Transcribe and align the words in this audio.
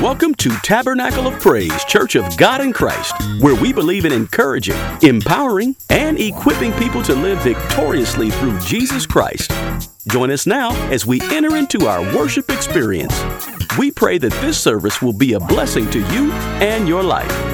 Welcome 0.00 0.34
to 0.36 0.48
Tabernacle 0.62 1.26
of 1.26 1.38
Praise, 1.40 1.84
Church 1.84 2.16
of 2.16 2.34
God 2.38 2.62
in 2.62 2.72
Christ, 2.72 3.12
where 3.40 3.54
we 3.54 3.70
believe 3.70 4.06
in 4.06 4.12
encouraging, 4.12 4.78
empowering, 5.02 5.76
and 5.90 6.18
equipping 6.18 6.72
people 6.72 7.02
to 7.02 7.14
live 7.14 7.38
victoriously 7.42 8.30
through 8.30 8.58
Jesus 8.60 9.04
Christ. 9.04 9.52
Join 10.08 10.30
us 10.30 10.46
now 10.46 10.70
as 10.90 11.04
we 11.04 11.20
enter 11.24 11.54
into 11.54 11.86
our 11.86 12.00
worship 12.16 12.48
experience. 12.48 13.22
We 13.76 13.90
pray 13.90 14.16
that 14.16 14.32
this 14.40 14.58
service 14.58 15.02
will 15.02 15.12
be 15.12 15.34
a 15.34 15.40
blessing 15.40 15.90
to 15.90 15.98
you 16.14 16.32
and 16.32 16.88
your 16.88 17.02
life. 17.02 17.49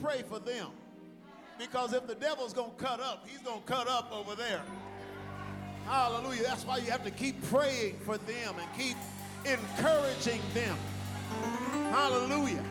Pray 0.00 0.22
for 0.28 0.38
them. 0.38 0.68
Because 1.58 1.92
if 1.92 2.06
the 2.06 2.14
devil's 2.14 2.52
going 2.52 2.70
to 2.70 2.76
cut 2.76 3.00
up, 3.00 3.26
he's 3.26 3.38
going 3.38 3.60
to 3.60 3.66
cut 3.66 3.88
up 3.88 4.12
over 4.12 4.34
there. 4.34 4.62
Hallelujah. 5.86 6.42
That's 6.42 6.66
why 6.66 6.78
you 6.78 6.90
have 6.90 7.04
to 7.04 7.10
keep 7.10 7.42
praying 7.44 7.98
for 8.04 8.18
them 8.18 8.54
and 8.60 8.78
keep 8.78 8.96
encouraging 9.44 10.40
them. 10.52 10.76
Hallelujah. 11.90 12.62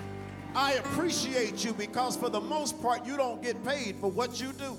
I 0.54 0.74
appreciate 0.74 1.66
you 1.66 1.74
because 1.74 2.16
for 2.16 2.30
the 2.30 2.40
most 2.40 2.82
part, 2.82 3.06
you 3.06 3.18
don't 3.18 3.42
get 3.42 3.64
paid 3.66 3.98
for 3.98 4.10
what 4.10 4.40
you 4.40 4.54
do. 4.54 4.78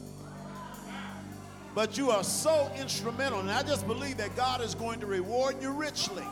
But 1.75 1.99
you 1.99 2.11
are 2.11 2.25
so 2.25 2.71
instrumental, 2.79 3.41
and 3.41 3.51
I 3.51 3.63
just 3.63 3.87
believe 3.87 4.17
that 4.17 4.35
God 4.35 4.63
is 4.63 4.75
going 4.75 4.99
to 5.01 5.07
reward 5.07 5.61
you 5.61 5.73
richly. 5.73 6.25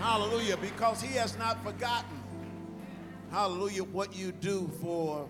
Hallelujah, 0.00 0.56
because 0.56 1.00
He 1.00 1.14
has 1.14 1.38
not 1.38 1.62
forgotten, 1.62 2.17
hallelujah, 3.30 3.84
what 3.84 4.14
you 4.16 4.32
do 4.32 4.70
for 4.80 5.28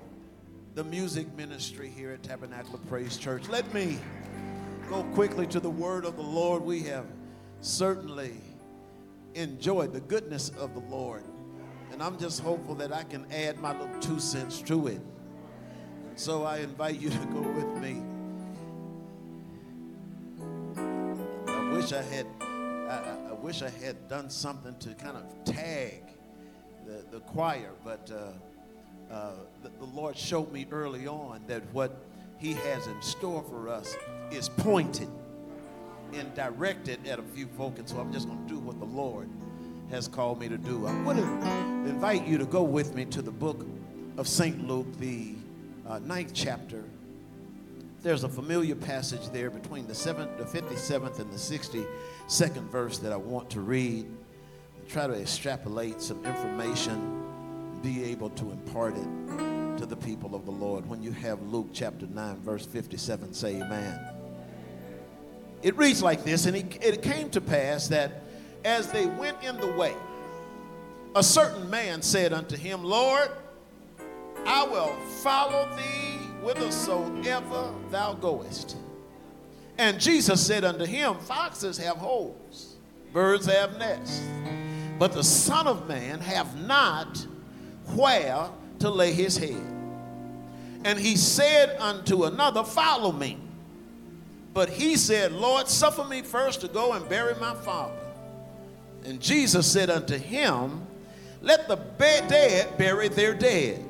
the 0.75 0.85
music 0.85 1.33
ministry 1.37 1.89
here 1.89 2.13
at 2.13 2.23
Tabernacle 2.23 2.75
of 2.75 2.87
Praise 2.89 3.17
Church. 3.17 3.49
Let 3.49 3.73
me 3.75 3.99
go 4.89 5.03
quickly 5.15 5.47
to 5.49 5.61
the 5.61 5.71
word 5.71 6.05
of 6.05 6.17
the 6.17 6.23
Lord. 6.23 6.63
We 6.63 6.83
have 6.85 7.07
certainly 7.61 8.33
enjoyed 9.35 9.93
the 9.93 10.01
goodness 10.01 10.51
of 10.51 10.75
the 10.75 10.81
Lord. 10.81 11.25
And 11.93 12.03
I'm 12.03 12.19
just 12.19 12.41
hopeful 12.41 12.75
that 12.77 12.93
I 12.93 13.03
can 13.03 13.27
add 13.33 13.59
my 13.61 13.73
little 13.79 13.99
two 14.01 14.21
cents 14.21 14.61
to 14.63 14.87
it. 14.87 15.01
So 16.15 16.45
I 16.45 16.59
invite 16.59 17.01
you 17.01 17.11
to 17.11 17.27
go 17.33 17.41
with 17.41 17.83
me. 17.83 18.03
I 21.49 21.71
wish 21.73 21.93
I 21.93 22.03
had, 22.03 22.27
I- 22.41 23.17
I 23.31 23.33
wish 23.41 23.63
I 23.63 23.69
had 23.71 24.09
done 24.09 24.31
something 24.31 24.77
to 24.81 24.95
kind 24.95 25.17
of 25.17 25.25
tag 25.45 26.03
the, 26.89 27.05
the 27.11 27.21
choir, 27.21 27.71
but 27.85 28.11
uh, 28.11 29.13
uh, 29.13 29.33
the, 29.63 29.69
the 29.79 29.85
Lord 29.85 30.17
showed 30.17 30.51
me 30.51 30.67
early 30.71 31.07
on 31.07 31.43
that 31.47 31.63
what 31.75 31.97
He 32.39 32.55
has 32.55 32.87
in 32.87 33.01
store 33.03 33.43
for 33.43 33.69
us 33.69 33.95
is 34.31 34.49
pointed 34.49 35.09
and 36.15 36.35
directed 36.35 37.07
at 37.07 37.19
a 37.19 37.23
few 37.23 37.47
folk, 37.47 37.79
and 37.79 37.87
so 37.87 37.99
I'm 37.99 38.11
just 38.13 38.27
going 38.27 38.43
to 38.43 38.49
do 38.49 38.59
what 38.59 38.79
the 38.79 38.87
Lord 38.87 39.29
has 39.91 40.09
called 40.09 40.41
me 40.41 40.49
to 40.49 40.57
do. 40.57 40.87
I 40.87 41.03
want 41.03 41.19
to 41.19 41.25
invite 41.91 42.27
you 42.27 42.39
to 42.39 42.47
go 42.47 42.63
with 42.63 42.95
me 42.95 43.05
to 43.07 43.21
the 43.21 43.31
book 43.31 43.67
of 44.17 44.27
St. 44.27 44.67
Luke, 44.67 44.87
the 44.99 45.35
uh, 45.87 45.99
ninth 45.99 46.33
chapter. 46.33 46.85
There's 48.03 48.25
a 48.25 48.29
familiar 48.29 48.75
passage 48.75 49.29
there 49.31 49.51
between 49.51 49.87
the, 49.87 49.95
seventh, 49.95 50.39
the 50.39 50.45
57th 50.45 51.19
and 51.19 51.31
the 51.31 51.37
62nd 51.37 52.71
verse 52.71 52.99
that 52.99 53.13
I 53.13 53.17
want 53.17 53.51
to 53.51 53.61
read. 53.61 54.07
Try 54.89 55.07
to 55.07 55.13
extrapolate 55.13 56.01
some 56.01 56.25
information, 56.25 57.23
be 57.83 58.05
able 58.05 58.31
to 58.31 58.51
impart 58.51 58.97
it 58.97 59.79
to 59.79 59.85
the 59.85 59.97
people 59.97 60.35
of 60.35 60.47
the 60.47 60.51
Lord. 60.51 60.89
When 60.89 61.03
you 61.03 61.13
have 61.13 61.43
Luke 61.43 61.69
chapter 61.75 62.07
9, 62.07 62.37
verse 62.39 62.65
57, 62.65 63.35
say 63.35 63.57
amen. 63.57 64.01
It 65.63 65.77
reads 65.77 66.03
like 66.03 66.25
this 66.25 66.47
And 66.47 66.57
it, 66.57 66.79
it 66.83 67.03
came 67.03 67.29
to 67.31 67.41
pass 67.41 67.89
that 67.89 68.23
as 68.65 68.91
they 68.91 69.05
went 69.07 69.43
in 69.43 69.59
the 69.59 69.71
way, 69.73 69.95
a 71.15 71.23
certain 71.23 71.69
man 71.69 72.01
said 72.01 72.33
unto 72.33 72.57
him, 72.57 72.83
Lord, 72.83 73.31
I 74.47 74.65
will 74.65 74.95
follow 75.23 75.69
thee 75.77 76.19
whithersoever 76.43 77.75
thou 77.91 78.15
goest. 78.15 78.77
And 79.77 80.01
Jesus 80.01 80.45
said 80.45 80.65
unto 80.65 80.87
him, 80.87 81.19
Foxes 81.19 81.77
have 81.79 81.97
holes, 81.97 82.77
birds 83.13 83.47
have 83.47 83.79
nests, 83.79 84.23
but 84.99 85.13
the 85.13 85.25
Son 85.25 85.67
of 85.67 85.89
Man 85.89 86.21
have 86.21 86.61
not 86.67 87.27
where 87.95 88.49
to 88.81 88.91
lay 88.91 89.13
his 89.13 89.37
head. 89.37 89.63
And 90.85 90.99
he 90.99 91.17
said 91.17 91.77
unto 91.81 92.25
another, 92.25 92.65
Follow 92.65 93.13
me. 93.13 93.39
But 94.55 94.71
he 94.71 94.97
said, 94.97 95.33
Lord, 95.33 95.69
suffer 95.69 96.05
me 96.05 96.23
first 96.23 96.61
to 96.63 96.69
go 96.69 96.93
and 96.95 97.09
bury 97.09 97.35
my 97.37 97.55
father. 97.55 97.95
And 99.05 99.21
Jesus 99.21 99.71
said 99.71 99.91
unto 99.91 100.17
him, 100.17 100.87
Let 101.43 101.69
the 101.69 101.77
dead 101.77 102.77
bury 102.77 103.09
their 103.09 103.35
dead, 103.35 103.85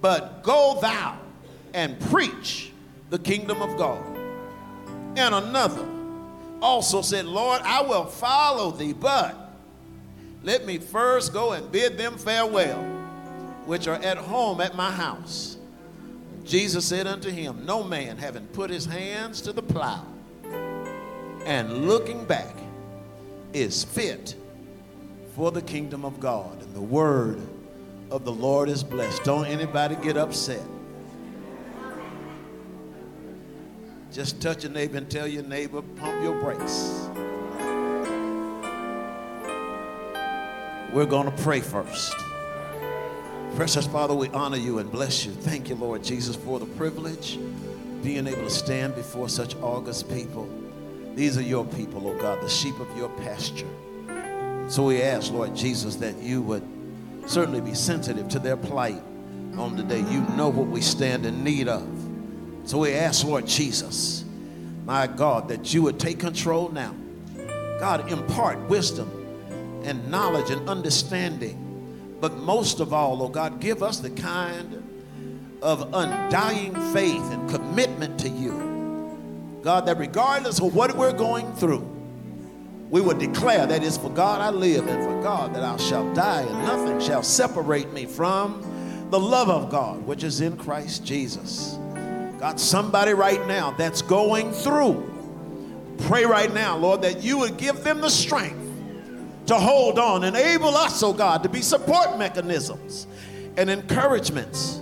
but 0.00 0.42
go 0.42 0.78
thou 0.80 1.18
and 1.74 1.98
preach 2.00 2.72
the 3.10 3.18
kingdom 3.18 3.60
of 3.62 3.76
God. 3.76 4.04
And 5.16 5.34
another 5.34 5.86
also 6.62 7.02
said, 7.02 7.26
Lord, 7.26 7.60
I 7.62 7.82
will 7.82 8.04
follow 8.06 8.70
thee, 8.70 8.92
but 8.92 9.47
let 10.42 10.64
me 10.64 10.78
first 10.78 11.32
go 11.32 11.52
and 11.52 11.70
bid 11.70 11.98
them 11.98 12.16
farewell, 12.16 12.82
which 13.66 13.88
are 13.88 13.96
at 13.96 14.16
home 14.16 14.60
at 14.60 14.74
my 14.74 14.90
house. 14.90 15.56
Jesus 16.44 16.86
said 16.86 17.06
unto 17.06 17.30
him, 17.30 17.66
No 17.66 17.82
man 17.82 18.16
having 18.16 18.46
put 18.48 18.70
his 18.70 18.86
hands 18.86 19.40
to 19.42 19.52
the 19.52 19.62
plow 19.62 20.06
and 21.48 21.88
looking 21.88 22.24
back 22.26 22.54
is 23.54 23.82
fit 23.82 24.34
for 25.34 25.50
the 25.50 25.62
kingdom 25.62 26.04
of 26.04 26.20
God. 26.20 26.62
And 26.62 26.74
the 26.74 26.80
word 26.80 27.40
of 28.10 28.24
the 28.24 28.32
Lord 28.32 28.68
is 28.68 28.84
blessed. 28.84 29.24
Don't 29.24 29.46
anybody 29.46 29.96
get 29.96 30.18
upset. 30.18 30.62
Just 34.12 34.42
touch 34.42 34.64
your 34.64 34.72
neighbor 34.72 34.98
and 34.98 35.10
tell 35.10 35.26
your 35.26 35.42
neighbor, 35.42 35.80
pump 35.80 36.22
your 36.22 36.38
brakes. 36.40 37.08
We're 40.92 41.04
going 41.04 41.30
to 41.30 41.42
pray 41.42 41.60
first. 41.60 42.14
Precious 43.56 43.86
Father, 43.86 44.14
we 44.14 44.28
honor 44.30 44.56
you 44.56 44.78
and 44.78 44.90
bless 44.90 45.26
you. 45.26 45.32
Thank 45.32 45.68
you, 45.68 45.74
Lord 45.74 46.02
Jesus, 46.02 46.34
for 46.34 46.58
the 46.58 46.64
privilege 46.64 47.38
being 48.02 48.26
able 48.26 48.44
to 48.44 48.50
stand 48.50 48.94
before 48.94 49.28
such 49.28 49.54
august 49.56 50.08
people. 50.08 50.48
These 51.14 51.36
are 51.36 51.42
your 51.42 51.66
people, 51.66 52.08
oh 52.08 52.16
God, 52.18 52.40
the 52.40 52.48
sheep 52.48 52.78
of 52.80 52.96
your 52.96 53.10
pasture. 53.10 53.66
So 54.68 54.84
we 54.84 55.02
ask, 55.02 55.30
Lord 55.30 55.54
Jesus, 55.54 55.96
that 55.96 56.16
you 56.22 56.40
would 56.40 56.66
certainly 57.26 57.60
be 57.60 57.74
sensitive 57.74 58.28
to 58.30 58.38
their 58.38 58.56
plight 58.56 59.02
on 59.58 59.76
today. 59.76 59.98
You 59.98 60.20
know 60.36 60.48
what 60.48 60.68
we 60.68 60.80
stand 60.80 61.26
in 61.26 61.44
need 61.44 61.68
of. 61.68 61.86
So 62.64 62.78
we 62.78 62.94
ask, 62.94 63.26
Lord 63.26 63.46
Jesus, 63.46 64.24
my 64.86 65.06
God, 65.06 65.48
that 65.48 65.74
you 65.74 65.82
would 65.82 66.00
take 66.00 66.18
control 66.18 66.70
now. 66.70 66.94
God, 67.78 68.10
impart 68.10 68.58
wisdom 68.70 69.17
and 69.88 70.10
knowledge 70.10 70.50
and 70.50 70.68
understanding. 70.68 71.64
But 72.20 72.36
most 72.36 72.80
of 72.80 72.92
all, 72.92 73.22
oh 73.22 73.28
God, 73.28 73.60
give 73.60 73.82
us 73.82 73.98
the 74.00 74.10
kind 74.10 74.82
of 75.62 75.92
undying 75.94 76.74
faith 76.92 77.22
and 77.32 77.48
commitment 77.50 78.20
to 78.20 78.28
you. 78.28 79.60
God, 79.62 79.86
that 79.86 79.98
regardless 79.98 80.60
of 80.60 80.74
what 80.74 80.96
we're 80.96 81.12
going 81.12 81.52
through, 81.54 81.86
we 82.90 83.00
will 83.00 83.16
declare 83.16 83.66
that 83.66 83.84
it's 83.84 83.98
for 83.98 84.08
God 84.10 84.40
I 84.40 84.50
live 84.50 84.86
and 84.86 85.02
for 85.04 85.22
God 85.22 85.54
that 85.54 85.62
I 85.62 85.76
shall 85.76 86.12
die, 86.14 86.42
and 86.42 86.58
nothing 86.64 87.00
shall 87.00 87.22
separate 87.22 87.92
me 87.92 88.06
from 88.06 88.64
the 89.10 89.20
love 89.20 89.50
of 89.50 89.70
God, 89.70 90.06
which 90.06 90.24
is 90.24 90.40
in 90.40 90.56
Christ 90.56 91.04
Jesus. 91.04 91.78
God, 92.38 92.58
somebody 92.60 93.12
right 93.14 93.44
now 93.46 93.72
that's 93.72 94.00
going 94.00 94.52
through, 94.52 95.04
pray 96.06 96.24
right 96.24 96.52
now, 96.52 96.76
Lord, 96.76 97.02
that 97.02 97.22
you 97.22 97.38
would 97.38 97.56
give 97.56 97.82
them 97.84 98.00
the 98.00 98.10
strength 98.10 98.57
to 99.48 99.54
hold 99.56 99.98
on. 99.98 100.24
Enable 100.24 100.76
us, 100.76 101.02
oh 101.02 101.12
God, 101.12 101.42
to 101.42 101.48
be 101.48 101.62
support 101.62 102.18
mechanisms 102.18 103.06
and 103.56 103.68
encouragements 103.68 104.80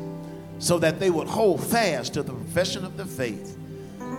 so 0.58 0.78
that 0.78 1.00
they 1.00 1.08
would 1.08 1.28
hold 1.28 1.64
fast 1.64 2.14
to 2.14 2.22
the 2.22 2.32
profession 2.32 2.84
of 2.84 2.96
the 2.96 3.04
faith, 3.04 3.56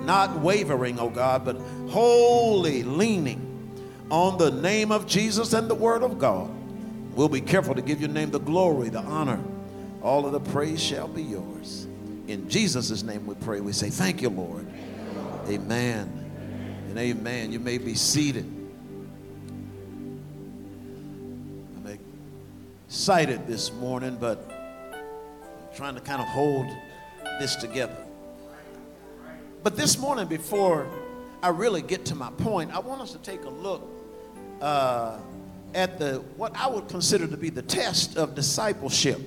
not 0.01 0.39
wavering, 0.39 0.99
oh 0.99 1.09
God, 1.09 1.44
but 1.44 1.55
wholly 1.89 2.83
leaning 2.83 3.44
on 4.09 4.38
the 4.38 4.49
name 4.49 4.91
of 4.91 5.05
Jesus 5.05 5.51
and 5.53 5.69
the 5.69 5.75
word 5.75 6.01
of 6.01 6.17
God. 6.17 6.49
We'll 7.13 7.29
be 7.29 7.41
careful 7.41 7.75
to 7.75 7.81
give 7.81 7.99
your 7.99 8.09
name 8.09 8.31
the 8.31 8.39
glory, 8.39 8.89
the 8.89 8.99
honor. 8.99 9.44
All 10.01 10.25
of 10.25 10.31
the 10.31 10.51
praise 10.51 10.81
shall 10.81 11.07
be 11.07 11.23
yours. 11.23 11.88
In 12.27 12.47
Jesus' 12.47 13.03
name 13.03 13.25
we 13.25 13.35
pray. 13.35 13.59
We 13.59 13.73
say, 13.73 13.89
Thank 13.89 14.21
you, 14.21 14.29
Lord. 14.29 14.67
Amen. 15.49 16.85
And 16.89 16.97
amen. 16.97 17.51
You 17.51 17.59
may 17.59 17.79
be 17.79 17.95
seated. 17.95 18.56
Excited 22.87 23.45
this 23.47 23.73
morning, 23.73 24.15
but 24.17 24.49
I'm 24.93 25.75
trying 25.75 25.95
to 25.95 25.99
kind 25.99 26.21
of 26.21 26.27
hold 26.29 26.67
this 27.37 27.57
together. 27.57 27.97
But 29.61 29.75
this 29.75 29.97
morning, 29.97 30.25
before 30.27 30.87
I 31.43 31.49
really 31.49 31.81
get 31.81 32.05
to 32.05 32.15
my 32.15 32.29
point, 32.29 32.73
I 32.73 32.79
want 32.79 33.01
us 33.01 33.11
to 33.11 33.17
take 33.17 33.43
a 33.43 33.49
look 33.49 33.85
uh, 34.61 35.17
at 35.75 35.99
the 35.99 36.23
what 36.37 36.55
I 36.55 36.67
would 36.67 36.87
consider 36.87 37.27
to 37.27 37.35
be 37.35 37.49
the 37.49 37.61
test 37.61 38.15
of 38.15 38.35
discipleship 38.35 39.19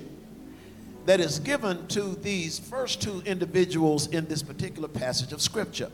that 1.05 1.19
is 1.19 1.37
given 1.37 1.85
to 1.89 2.15
these 2.15 2.57
first 2.57 2.99
two 2.99 3.21
individuals 3.27 4.07
in 4.07 4.25
this 4.25 4.41
particular 4.41 4.87
passage 4.87 5.33
of 5.33 5.39
Scripture. 5.39 5.91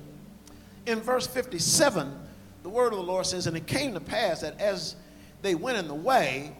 In 0.85 1.01
verse 1.01 1.27
57, 1.27 2.17
the 2.63 2.69
word 2.69 2.93
of 2.93 2.99
the 2.99 3.03
Lord 3.03 3.25
says, 3.25 3.45
And 3.45 3.57
it 3.57 3.67
came 3.67 3.93
to 3.93 3.99
pass 3.99 4.39
that 4.39 4.57
as 4.57 4.95
they 5.41 5.53
went 5.53 5.77
in 5.77 5.89
the 5.89 5.93
way, 5.93 6.55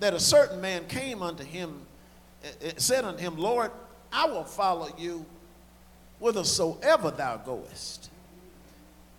that 0.00 0.14
a 0.14 0.20
certain 0.20 0.60
man 0.60 0.86
came 0.88 1.22
unto 1.22 1.44
him, 1.44 1.82
said 2.76 3.04
unto 3.04 3.20
him, 3.20 3.36
Lord, 3.36 3.70
I 4.12 4.26
will 4.26 4.44
follow 4.44 4.88
you 4.98 5.24
whithersoever 6.18 7.10
thou 7.10 7.36
goest. 7.36 8.10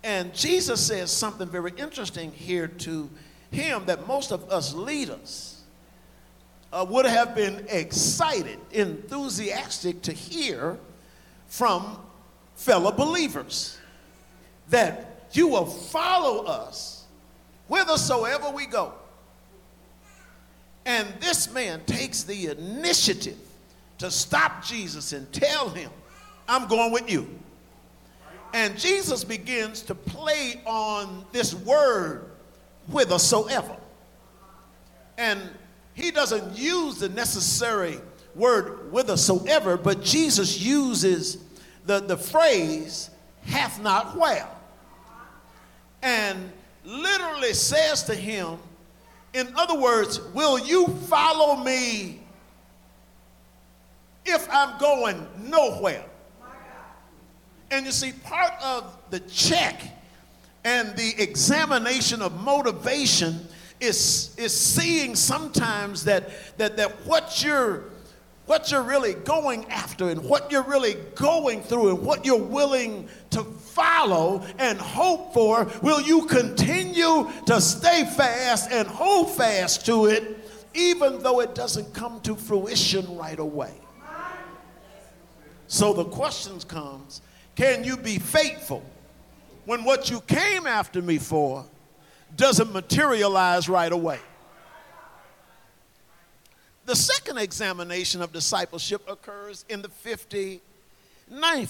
And 0.04 0.34
Jesus 0.34 0.84
says 0.84 1.10
something 1.10 1.48
very 1.48 1.72
interesting 1.76 2.32
here 2.32 2.66
to 2.66 3.08
him 3.50 3.84
that 3.86 4.06
most 4.06 4.32
of 4.32 4.50
us 4.50 4.74
leaders 4.74 5.62
uh, 6.72 6.84
would 6.88 7.06
have 7.06 7.34
been 7.34 7.64
excited, 7.68 8.58
enthusiastic 8.72 10.02
to 10.02 10.12
hear 10.12 10.78
from 11.46 11.98
fellow 12.56 12.90
believers 12.90 13.78
that 14.70 15.28
you 15.32 15.48
will 15.48 15.66
follow 15.66 16.44
us 16.44 17.04
whithersoever 17.68 18.50
we 18.50 18.66
go. 18.66 18.92
And 20.84 21.08
this 21.20 21.52
man 21.52 21.82
takes 21.86 22.24
the 22.24 22.48
initiative 22.48 23.38
to 23.98 24.10
stop 24.10 24.64
Jesus 24.64 25.12
and 25.12 25.30
tell 25.32 25.68
him, 25.68 25.90
I'm 26.48 26.66
going 26.66 26.92
with 26.92 27.10
you. 27.10 27.28
And 28.54 28.78
Jesus 28.78 29.24
begins 29.24 29.82
to 29.82 29.94
play 29.94 30.60
on 30.66 31.24
this 31.32 31.54
word 31.54 32.30
whithersoever. 32.88 33.76
And 35.16 35.40
he 35.94 36.10
doesn't 36.10 36.56
use 36.56 36.98
the 36.98 37.08
necessary 37.08 37.98
word 38.34 38.90
whithersoever, 38.90 39.76
but 39.76 40.02
Jesus 40.02 40.60
uses 40.60 41.38
the, 41.86 42.00
the 42.00 42.16
phrase 42.16 43.10
hath 43.44 43.80
not 43.82 44.16
where. 44.16 44.48
And 46.02 46.50
literally 46.84 47.54
says 47.54 48.02
to 48.04 48.14
him, 48.14 48.58
in 49.34 49.52
other 49.56 49.78
words, 49.78 50.20
will 50.34 50.58
you 50.58 50.86
follow 50.86 51.56
me 51.62 52.20
if 54.26 54.46
I'm 54.50 54.78
going 54.78 55.26
nowhere? 55.38 56.04
And 57.70 57.86
you 57.86 57.92
see, 57.92 58.12
part 58.12 58.52
of 58.62 58.98
the 59.10 59.20
check 59.20 59.80
and 60.64 60.94
the 60.96 61.14
examination 61.18 62.20
of 62.20 62.38
motivation 62.42 63.46
is, 63.80 64.34
is 64.36 64.54
seeing 64.54 65.16
sometimes 65.16 66.04
that, 66.04 66.30
that, 66.58 66.76
that 66.76 66.90
what 67.06 67.42
you're 67.42 67.84
what 68.46 68.70
you're 68.70 68.82
really 68.82 69.14
going 69.14 69.64
after 69.66 70.08
and 70.08 70.22
what 70.24 70.50
you're 70.50 70.64
really 70.64 70.96
going 71.14 71.62
through 71.62 71.90
and 71.90 72.02
what 72.02 72.24
you're 72.24 72.36
willing 72.36 73.08
to 73.30 73.44
follow 73.44 74.44
and 74.58 74.78
hope 74.78 75.32
for, 75.32 75.70
will 75.82 76.00
you 76.00 76.26
continue 76.26 77.30
to 77.46 77.60
stay 77.60 78.04
fast 78.04 78.70
and 78.70 78.88
hold 78.88 79.30
fast 79.30 79.86
to 79.86 80.06
it 80.06 80.38
even 80.74 81.22
though 81.22 81.40
it 81.40 81.54
doesn't 81.54 81.92
come 81.94 82.20
to 82.22 82.34
fruition 82.34 83.16
right 83.16 83.38
away? 83.38 83.72
So 85.68 85.92
the 85.92 86.04
questions 86.04 86.64
comes, 86.64 87.22
can 87.54 87.84
you 87.84 87.96
be 87.96 88.18
faithful 88.18 88.82
when 89.64 89.84
what 89.84 90.10
you 90.10 90.20
came 90.22 90.66
after 90.66 91.00
me 91.00 91.18
for 91.18 91.64
doesn't 92.36 92.72
materialize 92.72 93.68
right 93.68 93.92
away? 93.92 94.18
The 96.92 96.96
second 96.96 97.38
examination 97.38 98.20
of 98.20 98.34
discipleship 98.34 99.00
occurs 99.08 99.64
in 99.70 99.80
the 99.80 99.88
59th 99.88 100.60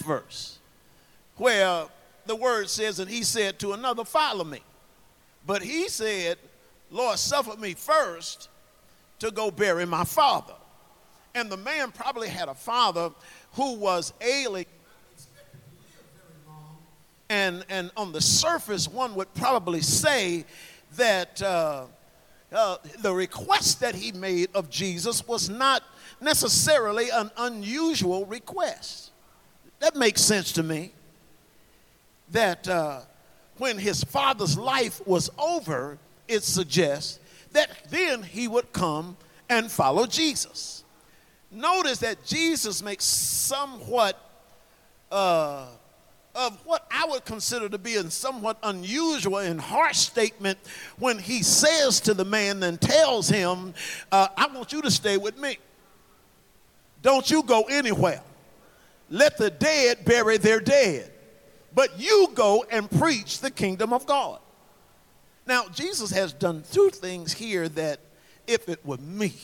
verse, 0.04 0.58
where 1.36 1.84
the 2.26 2.34
word 2.34 2.68
says, 2.68 2.98
And 2.98 3.08
he 3.08 3.22
said 3.22 3.60
to 3.60 3.72
another, 3.72 4.04
Follow 4.04 4.42
me. 4.42 4.62
But 5.46 5.62
he 5.62 5.88
said, 5.88 6.38
Lord, 6.90 7.20
suffer 7.20 7.56
me 7.56 7.74
first 7.74 8.48
to 9.20 9.30
go 9.30 9.52
bury 9.52 9.86
my 9.86 10.02
father. 10.02 10.54
And 11.36 11.48
the 11.48 11.56
man 11.56 11.92
probably 11.92 12.28
had 12.28 12.48
a 12.48 12.54
father 12.54 13.12
who 13.52 13.74
was 13.76 14.12
ailing. 14.20 14.66
And, 17.30 17.64
and 17.68 17.92
on 17.96 18.10
the 18.10 18.20
surface, 18.20 18.88
one 18.88 19.14
would 19.14 19.32
probably 19.34 19.82
say 19.82 20.44
that 20.96 21.40
uh, 21.40 21.84
uh, 22.52 22.76
the 23.00 23.12
request 23.12 23.80
that 23.80 23.94
he 23.94 24.12
made 24.12 24.50
of 24.54 24.70
Jesus 24.70 25.26
was 25.26 25.48
not 25.48 25.82
necessarily 26.20 27.10
an 27.10 27.30
unusual 27.36 28.26
request. 28.26 29.10
That 29.80 29.96
makes 29.96 30.20
sense 30.20 30.52
to 30.52 30.62
me. 30.62 30.92
That 32.30 32.68
uh, 32.68 33.00
when 33.58 33.78
his 33.78 34.04
father's 34.04 34.56
life 34.56 35.06
was 35.06 35.30
over, 35.38 35.98
it 36.28 36.42
suggests 36.42 37.18
that 37.52 37.70
then 37.90 38.22
he 38.22 38.48
would 38.48 38.72
come 38.72 39.16
and 39.48 39.70
follow 39.70 40.06
Jesus. 40.06 40.84
Notice 41.50 41.98
that 41.98 42.24
Jesus 42.24 42.82
makes 42.82 43.04
somewhat 43.04 44.18
uh, 45.10 45.66
of 46.34 46.58
what 46.64 46.86
I 46.90 47.06
would 47.06 47.24
consider 47.24 47.68
to 47.68 47.78
be 47.78 47.96
a 47.96 48.10
somewhat 48.10 48.58
unusual 48.62 49.38
and 49.38 49.60
harsh 49.60 49.98
statement 49.98 50.58
when 50.98 51.18
he 51.18 51.42
says 51.42 52.00
to 52.00 52.14
the 52.14 52.24
man 52.24 52.62
and 52.62 52.80
tells 52.80 53.28
him, 53.28 53.74
uh, 54.10 54.28
I 54.36 54.46
want 54.46 54.72
you 54.72 54.82
to 54.82 54.90
stay 54.90 55.18
with 55.18 55.38
me. 55.38 55.58
Don't 57.02 57.30
you 57.30 57.42
go 57.42 57.64
anywhere. 57.64 58.22
Let 59.10 59.36
the 59.36 59.50
dead 59.50 60.04
bury 60.04 60.38
their 60.38 60.60
dead. 60.60 61.10
But 61.74 61.98
you 61.98 62.28
go 62.34 62.64
and 62.70 62.90
preach 62.90 63.40
the 63.40 63.50
kingdom 63.50 63.92
of 63.92 64.06
God. 64.06 64.38
Now, 65.46 65.68
Jesus 65.68 66.10
has 66.10 66.32
done 66.32 66.62
two 66.70 66.90
things 66.90 67.32
here 67.32 67.68
that 67.70 68.00
if 68.46 68.68
it 68.68 68.84
were 68.86 68.98
me, 68.98 69.34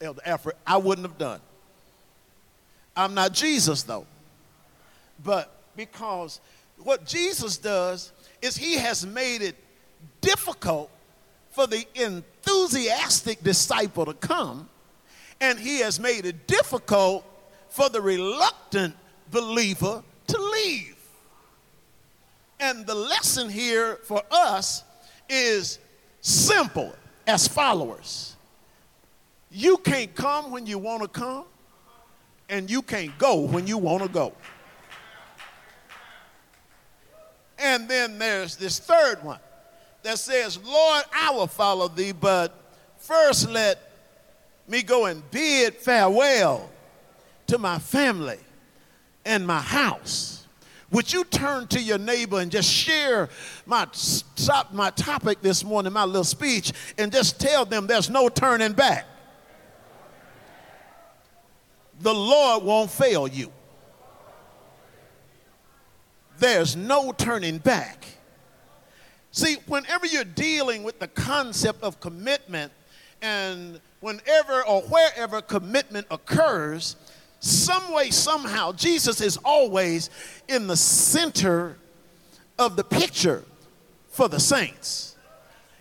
Elder 0.00 0.22
Alfred, 0.24 0.56
I 0.66 0.78
wouldn't 0.78 1.06
have 1.06 1.18
done. 1.18 1.40
I'm 2.96 3.14
not 3.14 3.32
Jesus, 3.32 3.82
though 3.82 4.06
but 5.22 5.52
because 5.76 6.40
what 6.78 7.04
Jesus 7.04 7.56
does 7.56 8.12
is 8.40 8.56
he 8.56 8.76
has 8.76 9.06
made 9.06 9.42
it 9.42 9.56
difficult 10.20 10.90
for 11.50 11.66
the 11.66 11.84
enthusiastic 11.94 13.42
disciple 13.42 14.04
to 14.06 14.14
come, 14.14 14.68
and 15.40 15.58
he 15.58 15.80
has 15.80 15.98
made 15.98 16.24
it 16.26 16.46
difficult 16.46 17.24
for 17.68 17.88
the 17.88 18.00
reluctant 18.00 18.94
believer 19.30 20.02
to 20.26 20.38
leave. 20.38 20.96
And 22.60 22.86
the 22.86 22.94
lesson 22.94 23.48
here 23.48 23.96
for 24.04 24.22
us 24.30 24.82
is 25.28 25.78
simple 26.20 26.94
as 27.26 27.46
followers. 27.46 28.36
You 29.50 29.78
can't 29.78 30.14
come 30.14 30.50
when 30.50 30.66
you 30.66 30.78
want 30.78 31.02
to 31.02 31.08
come, 31.08 31.44
and 32.48 32.70
you 32.70 32.82
can't 32.82 33.16
go 33.18 33.40
when 33.40 33.66
you 33.66 33.78
want 33.78 34.02
to 34.02 34.08
go. 34.08 34.32
And 37.68 37.86
then 37.86 38.18
there's 38.18 38.56
this 38.56 38.78
third 38.78 39.22
one 39.22 39.40
that 40.02 40.18
says, 40.18 40.58
Lord, 40.64 41.04
I 41.14 41.32
will 41.32 41.46
follow 41.46 41.88
thee, 41.88 42.12
but 42.12 42.58
first 42.96 43.50
let 43.50 43.92
me 44.66 44.82
go 44.82 45.04
and 45.04 45.22
bid 45.30 45.74
farewell 45.74 46.70
to 47.46 47.58
my 47.58 47.78
family 47.78 48.38
and 49.26 49.46
my 49.46 49.60
house. 49.60 50.46
Would 50.92 51.12
you 51.12 51.24
turn 51.24 51.66
to 51.66 51.78
your 51.78 51.98
neighbor 51.98 52.40
and 52.40 52.50
just 52.50 52.70
share 52.72 53.28
my, 53.66 53.86
my 54.72 54.88
topic 54.88 55.42
this 55.42 55.62
morning, 55.62 55.92
my 55.92 56.04
little 56.04 56.24
speech, 56.24 56.72
and 56.96 57.12
just 57.12 57.38
tell 57.38 57.66
them 57.66 57.86
there's 57.86 58.08
no 58.08 58.30
turning 58.30 58.72
back? 58.72 59.04
The 62.00 62.14
Lord 62.14 62.64
won't 62.64 62.90
fail 62.90 63.28
you 63.28 63.52
there's 66.38 66.76
no 66.76 67.12
turning 67.12 67.58
back. 67.58 68.06
See, 69.30 69.56
whenever 69.66 70.06
you're 70.06 70.24
dealing 70.24 70.82
with 70.82 70.98
the 70.98 71.08
concept 71.08 71.82
of 71.82 72.00
commitment, 72.00 72.72
and 73.20 73.80
whenever 74.00 74.64
or 74.64 74.82
wherever 74.82 75.42
commitment 75.42 76.06
occurs, 76.10 76.96
some 77.40 77.92
way, 77.92 78.10
somehow, 78.10 78.72
Jesus 78.72 79.20
is 79.20 79.36
always 79.44 80.10
in 80.48 80.66
the 80.66 80.76
center 80.76 81.76
of 82.58 82.76
the 82.76 82.84
picture 82.84 83.44
for 84.08 84.28
the 84.28 84.40
saints. 84.40 85.16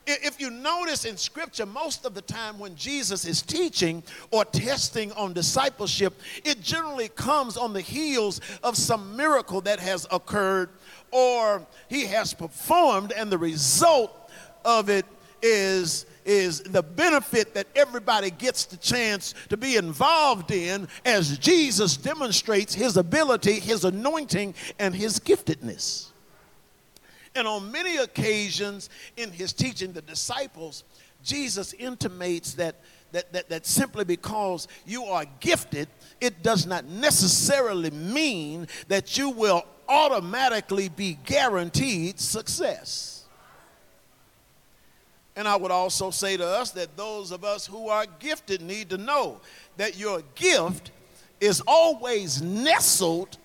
If 0.07 0.39
you 0.39 0.49
notice 0.49 1.03
in 1.03 1.17
scripture, 1.17 1.65
most 1.65 2.05
of 2.05 2.13
the 2.13 2.21
time 2.21 2.57
when 2.57 2.75
Jesus 2.75 3.25
is 3.25 3.41
teaching 3.41 4.03
or 4.31 4.45
testing 4.45 5.11
on 5.11 5.33
discipleship, 5.33 6.19
it 6.45 6.61
generally 6.61 7.09
comes 7.09 7.57
on 7.57 7.73
the 7.73 7.81
heels 7.81 8.39
of 8.63 8.77
some 8.77 9.17
miracle 9.17 9.59
that 9.61 9.81
has 9.81 10.07
occurred 10.09 10.69
or 11.11 11.65
he 11.89 12.05
has 12.05 12.33
performed, 12.33 13.11
and 13.11 13.29
the 13.29 13.37
result 13.37 14.31
of 14.63 14.89
it 14.89 15.05
is 15.41 16.05
is 16.25 16.59
the 16.61 16.83
benefit 16.83 17.53
that 17.53 17.67
everybody 17.73 18.29
gets 18.29 18.65
the 18.65 18.75
chance 18.75 19.33
to 19.47 19.55
be 19.55 19.77
involved 19.77 20.51
in 20.51 20.85
as 21.05 21.37
Jesus 21.37 21.95
demonstrates 21.95 22.73
his 22.73 22.97
ability, 22.97 23.61
his 23.61 23.85
anointing, 23.85 24.53
and 24.77 24.93
his 24.93 25.21
giftedness. 25.21 26.07
And 27.37 27.47
on 27.47 27.71
many 27.71 27.97
occasions 27.97 28.89
in 29.15 29.31
his 29.31 29.53
teaching 29.53 29.93
the 29.93 30.01
disciples, 30.01 30.83
Jesus 31.23 31.73
intimates 31.73 32.53
that, 32.55 32.77
that, 33.11 33.31
that, 33.31 33.47
that 33.49 33.67
simply 33.67 34.03
because 34.03 34.67
you 34.87 35.03
are 35.03 35.23
gifted, 35.39 35.87
it 36.19 36.41
does 36.41 36.65
not 36.65 36.85
necessarily 36.85 37.91
mean 37.91 38.67
that 38.87 39.19
you 39.19 39.29
will 39.29 39.63
automatically 39.87 40.89
be 40.89 41.19
guaranteed 41.25 42.19
success. 42.19 43.25
And 45.35 45.47
I 45.47 45.55
would 45.55 45.69
also 45.69 46.09
say 46.09 46.37
to 46.37 46.45
us 46.45 46.71
that 46.71 46.97
those 46.97 47.31
of 47.31 47.43
us 47.43 47.67
who 47.67 47.89
are 47.89 48.07
gifted 48.17 48.63
need 48.63 48.89
to 48.89 48.97
know 48.97 49.41
that 49.77 49.95
your 49.95 50.23
gift 50.33 50.89
is 51.39 51.61
always 51.67 52.41
nestled 52.41 53.37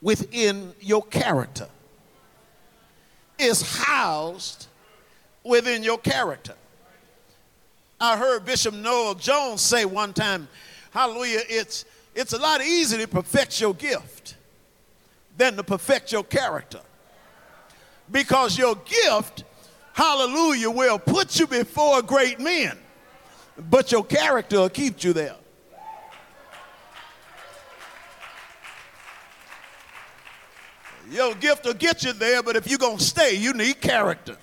within 0.00 0.72
your 0.80 1.02
character, 1.02 1.66
is 3.38 3.62
housed 3.62 4.66
within 5.44 5.82
your 5.82 5.98
character. 5.98 6.54
I 8.00 8.16
heard 8.16 8.44
Bishop 8.44 8.74
Noel 8.74 9.14
Jones 9.14 9.60
say 9.62 9.84
one 9.84 10.12
time, 10.12 10.48
hallelujah, 10.90 11.40
it's, 11.48 11.84
it's 12.14 12.32
a 12.32 12.38
lot 12.38 12.62
easier 12.62 13.00
to 13.00 13.08
perfect 13.08 13.60
your 13.60 13.74
gift 13.74 14.36
than 15.36 15.56
to 15.56 15.62
perfect 15.62 16.12
your 16.12 16.24
character. 16.24 16.80
Because 18.10 18.56
your 18.56 18.76
gift 18.76 19.44
hallelujah, 19.96 20.70
will 20.70 20.98
put 20.98 21.40
you 21.40 21.46
before 21.46 22.02
great 22.02 22.38
men, 22.38 22.76
but 23.70 23.90
your 23.90 24.04
character 24.04 24.58
will 24.58 24.68
keep 24.68 25.02
you 25.02 25.14
there. 25.14 25.36
Your 31.10 31.34
gift 31.34 31.64
will 31.64 31.74
get 31.74 32.04
you 32.04 32.12
there, 32.12 32.42
but 32.42 32.56
if 32.56 32.68
you're 32.68 32.78
going 32.78 32.98
to 32.98 33.04
stay, 33.04 33.34
you 33.34 33.52
need 33.52 33.80
character. 33.80 34.36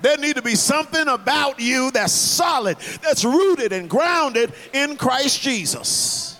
There 0.00 0.16
need 0.16 0.36
to 0.36 0.42
be 0.42 0.54
something 0.54 1.08
about 1.08 1.58
you 1.58 1.90
that's 1.90 2.12
solid, 2.12 2.78
that's 3.02 3.24
rooted 3.24 3.72
and 3.72 3.90
grounded 3.90 4.52
in 4.72 4.96
Christ 4.96 5.40
Jesus. 5.40 6.38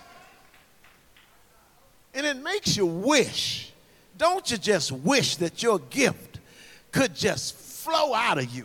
And 2.15 2.25
it 2.25 2.37
makes 2.37 2.77
you 2.77 2.87
wish, 2.87 3.73
don't 4.17 4.49
you 4.51 4.59
just 4.59 4.93
wish 4.93 5.37
that 5.37 5.63
your 5.63 5.79
gift 5.79 6.39
could 6.93 7.15
just 7.15 7.57
flow 7.57 8.15
out 8.15 8.39
of 8.39 8.49
you. 8.55 8.65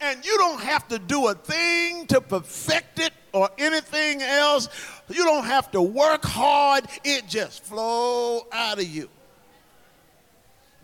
And 0.00 0.24
you 0.24 0.36
don't 0.38 0.60
have 0.60 0.88
to 0.88 0.98
do 0.98 1.28
a 1.28 1.34
thing 1.34 2.06
to 2.08 2.20
perfect 2.20 2.98
it 2.98 3.12
or 3.32 3.50
anything 3.58 4.22
else. 4.22 4.68
You 5.08 5.24
don't 5.24 5.44
have 5.44 5.70
to 5.72 5.82
work 5.82 6.24
hard. 6.24 6.86
It 7.04 7.28
just 7.28 7.64
flow 7.64 8.46
out 8.52 8.78
of 8.78 8.86
you. 8.86 9.08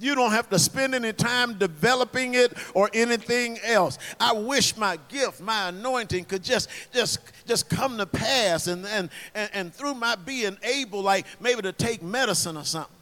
You 0.01 0.15
don't 0.15 0.31
have 0.31 0.49
to 0.51 0.59
spend 0.59 0.95
any 0.95 1.13
time 1.13 1.59
developing 1.59 2.35
it 2.35 2.53
or 2.75 2.89
anything 2.93 3.59
else. 3.65 3.99
I 4.21 4.33
wish 4.33 4.77
my 4.77 4.99
gift, 5.09 5.41
my 5.41 5.71
anointing 5.71 6.25
could 6.27 6.45
just 6.45 6.69
just 6.93 7.19
just 7.47 7.69
come 7.69 7.99
to 7.99 8.07
pass 8.07 8.69
and 8.69 8.87
and 8.87 9.11
and, 9.35 9.51
and 9.53 9.75
through 9.75 9.95
my 9.95 10.15
being 10.15 10.57
able 10.63 11.03
like 11.03 11.27
maybe 11.41 11.63
to 11.63 11.73
take 11.73 12.03
medicine 12.03 12.57
or 12.57 12.65
something. 12.65 12.95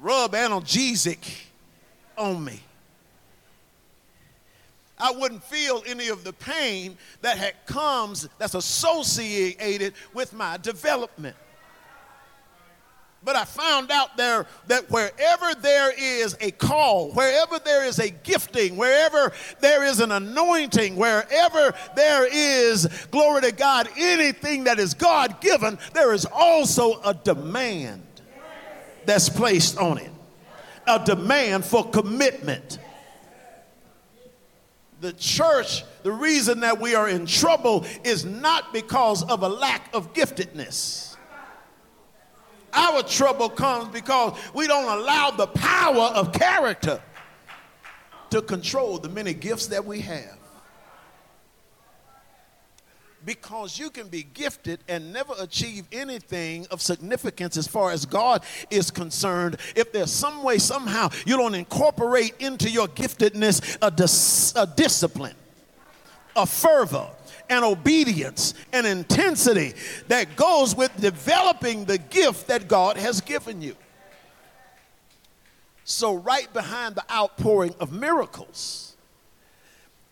Rub 0.00 0.32
analgesic 0.32 1.44
on 2.16 2.44
me. 2.44 2.60
I 5.00 5.12
wouldn't 5.12 5.42
feel 5.42 5.82
any 5.86 6.08
of 6.08 6.24
the 6.24 6.32
pain 6.32 6.96
that 7.22 7.38
had 7.38 7.54
comes 7.66 8.28
that's 8.38 8.54
associated 8.54 9.94
with 10.12 10.32
my 10.32 10.56
development. 10.56 11.36
But 13.24 13.34
I 13.34 13.44
found 13.44 13.90
out 13.90 14.16
there 14.16 14.46
that 14.68 14.90
wherever 14.90 15.54
there 15.60 15.92
is 15.98 16.36
a 16.40 16.52
call, 16.52 17.10
wherever 17.10 17.58
there 17.58 17.84
is 17.84 17.98
a 17.98 18.10
gifting, 18.10 18.76
wherever 18.76 19.32
there 19.60 19.82
is 19.82 19.98
an 19.98 20.12
anointing, 20.12 20.94
wherever 20.94 21.74
there 21.96 22.28
is, 22.32 22.86
glory 23.10 23.42
to 23.42 23.52
God, 23.52 23.88
anything 23.96 24.64
that 24.64 24.78
is 24.78 24.94
God 24.94 25.40
given, 25.40 25.78
there 25.94 26.12
is 26.12 26.26
also 26.32 27.00
a 27.02 27.12
demand 27.12 28.02
that's 29.04 29.28
placed 29.28 29.78
on 29.78 29.98
it 29.98 30.12
a 30.88 31.04
demand 31.04 31.64
for 31.64 31.88
commitment. 31.90 32.78
The 35.00 35.12
church, 35.12 35.84
the 36.02 36.10
reason 36.10 36.60
that 36.60 36.80
we 36.80 36.94
are 36.94 37.08
in 37.08 37.26
trouble 37.26 37.86
is 38.02 38.24
not 38.24 38.72
because 38.72 39.22
of 39.22 39.42
a 39.42 39.48
lack 39.48 39.94
of 39.94 40.12
giftedness. 40.12 41.16
Our 42.72 43.02
trouble 43.02 43.48
comes 43.48 43.88
because 43.88 44.38
we 44.54 44.66
don't 44.66 44.98
allow 44.98 45.30
the 45.30 45.46
power 45.46 46.12
of 46.14 46.32
character 46.32 47.00
to 48.30 48.42
control 48.42 48.98
the 48.98 49.08
many 49.08 49.34
gifts 49.34 49.68
that 49.68 49.84
we 49.84 50.00
have 50.00 50.36
because 53.24 53.78
you 53.78 53.90
can 53.90 54.08
be 54.08 54.22
gifted 54.34 54.80
and 54.88 55.12
never 55.12 55.34
achieve 55.38 55.86
anything 55.92 56.66
of 56.70 56.80
significance 56.80 57.56
as 57.56 57.66
far 57.66 57.90
as 57.90 58.06
God 58.06 58.42
is 58.70 58.90
concerned 58.90 59.56
if 59.74 59.92
there's 59.92 60.12
some 60.12 60.42
way, 60.42 60.58
somehow, 60.58 61.08
you 61.26 61.36
don't 61.36 61.54
incorporate 61.54 62.34
into 62.38 62.70
your 62.70 62.88
giftedness 62.88 63.78
a, 63.82 63.90
dis- 63.90 64.52
a 64.56 64.66
discipline, 64.66 65.34
a 66.36 66.46
fervor, 66.46 67.08
an 67.50 67.64
obedience, 67.64 68.54
an 68.72 68.86
intensity 68.86 69.74
that 70.08 70.36
goes 70.36 70.76
with 70.76 70.94
developing 71.00 71.84
the 71.84 71.98
gift 71.98 72.48
that 72.48 72.68
God 72.68 72.96
has 72.96 73.20
given 73.20 73.62
you. 73.62 73.76
So, 75.84 76.16
right 76.16 76.52
behind 76.52 76.96
the 76.96 77.04
outpouring 77.10 77.74
of 77.80 77.92
miracles, 77.92 78.94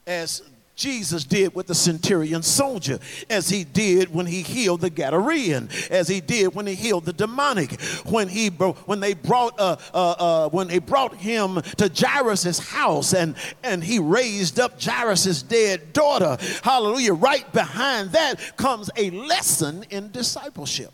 as 0.07 0.43
Jesus 0.77 1.25
did 1.25 1.55
with 1.55 1.67
the 1.67 1.75
centurion 1.75 2.43
soldier, 2.43 2.99
as 3.31 3.49
he 3.49 3.65
did 3.65 4.13
when 4.15 4.27
he 4.27 4.43
healed 4.43 4.83
the 4.83 4.91
Gadarean, 4.91 5.91
as 5.91 6.07
he 6.07 6.21
did 6.21 6.55
when 6.55 6.67
he 6.67 6.75
healed 6.75 7.07
the 7.07 7.15
demonic, 7.15 7.81
when 8.05 8.29
he 8.29 8.49
when 8.49 9.01
they 9.01 9.15
brought 9.15 9.59
uh, 9.59 9.77
uh, 9.95 10.11
uh, 10.19 10.49
when 10.51 10.69
they 10.69 10.79
brought 10.79 11.15
him 11.17 11.63
to 11.79 11.91
Jairus's 11.93 12.59
house 12.59 13.15
and 13.15 13.35
and 13.65 13.83
he 13.83 13.99
raised 13.99 14.61
up 14.61 14.81
Jairus's 14.81 15.43
dead 15.43 15.95
daughter. 15.95 16.37
Hallelujah! 16.63 17.15
Right 17.15 17.51
behind 17.53 18.13
that 18.13 18.57
comes 18.57 18.91
a 18.97 19.11
lesson 19.11 19.85
in 19.91 20.11
discipleship. 20.11 20.93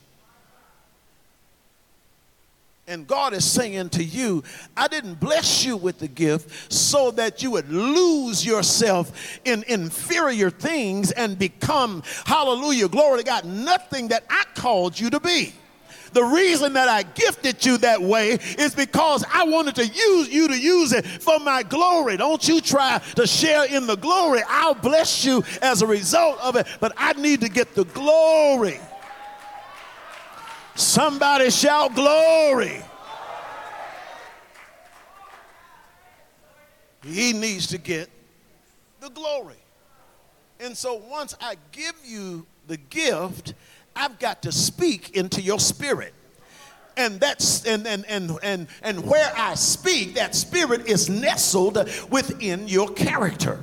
And 2.93 3.07
God 3.07 3.33
is 3.33 3.51
saying 3.51 3.89
to 3.91 4.05
you, 4.05 4.45
I 4.77 4.87
didn't 4.87 5.19
bless 5.19 5.65
you 5.65 5.79
with 5.79 5.99
the 5.99 6.09
gift 6.09 6.71
so 6.71 7.11
that 7.13 7.43
you 7.43 7.53
would 7.53 7.71
lose 7.71 8.45
yourself 8.45 9.41
in 9.47 9.65
inferior 9.67 10.51
things 10.51 11.11
and 11.11 11.39
become, 11.39 12.03
hallelujah, 12.27 12.89
glory 12.89 13.21
to 13.21 13.25
God, 13.25 13.47
nothing 13.47 14.09
that 14.09 14.25
I 14.29 14.45
called 14.55 15.01
you 15.01 15.09
to 15.09 15.21
be. 15.21 15.55
The 16.13 16.23
reason 16.23 16.75
that 16.75 16.91
I 16.91 17.05
gifted 17.05 17.65
you 17.65 17.79
that 17.79 18.03
way 18.03 18.33
is 18.59 18.75
because 18.75 19.25
I 19.33 19.45
wanted 19.45 19.77
to 19.77 19.87
use 19.87 20.29
you 20.29 20.49
to 20.49 20.59
use 20.59 20.93
it 20.93 21.07
for 21.07 21.39
my 21.39 21.63
glory. 21.63 22.19
Don't 22.19 22.47
you 22.47 22.61
try 22.61 23.01
to 23.17 23.27
share 23.27 23.65
in 23.65 23.87
the 23.87 23.97
glory. 23.97 24.43
I'll 24.47 24.75
bless 24.75 25.25
you 25.25 25.43
as 25.63 25.81
a 25.81 25.87
result 25.87 26.39
of 26.41 26.57
it, 26.57 26.67
but 26.79 26.93
I 26.99 27.15
need 27.15 27.41
to 27.41 27.49
get 27.49 27.75
the 27.75 27.85
glory. 27.85 28.79
Somebody 30.93 31.49
shout 31.49 31.95
glory. 31.95 32.83
He 37.03 37.33
needs 37.33 37.69
to 37.69 37.79
get 37.79 38.11
the 39.01 39.09
glory. 39.09 39.57
And 40.61 40.77
so 40.77 40.97
once 40.97 41.35
I 41.41 41.57
give 41.73 41.95
you 42.05 42.47
the 42.67 42.77
gift, 42.77 43.55
I've 43.97 44.19
got 44.19 44.43
to 44.43 44.53
speak 44.53 45.17
into 45.17 45.41
your 45.41 45.59
spirit. 45.59 46.13
And 46.99 47.19
that's 47.19 47.65
and 47.65 47.87
and 47.87 48.05
and 48.07 48.39
and, 48.43 48.69
and 48.83 49.07
where 49.07 49.33
I 49.35 49.55
speak, 49.55 50.17
that 50.17 50.35
spirit 50.35 50.87
is 50.87 51.09
nestled 51.09 51.89
within 52.11 52.69
your 52.69 52.91
character. 52.91 53.63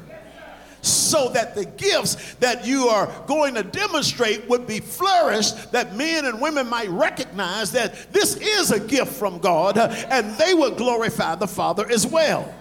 So 0.81 1.29
that 1.29 1.55
the 1.55 1.65
gifts 1.65 2.35
that 2.35 2.65
you 2.65 2.87
are 2.87 3.07
going 3.27 3.55
to 3.55 3.63
demonstrate 3.63 4.47
would 4.47 4.65
be 4.65 4.79
flourished, 4.79 5.71
that 5.71 5.95
men 5.95 6.25
and 6.25 6.39
women 6.41 6.67
might 6.67 6.89
recognize 6.89 7.71
that 7.71 8.11
this 8.13 8.35
is 8.37 8.71
a 8.71 8.79
gift 8.79 9.13
from 9.13 9.39
God 9.39 9.77
and 9.77 10.35
they 10.37 10.53
would 10.53 10.77
glorify 10.77 11.35
the 11.35 11.47
Father 11.47 11.89
as 11.89 12.07
well. 12.07 12.53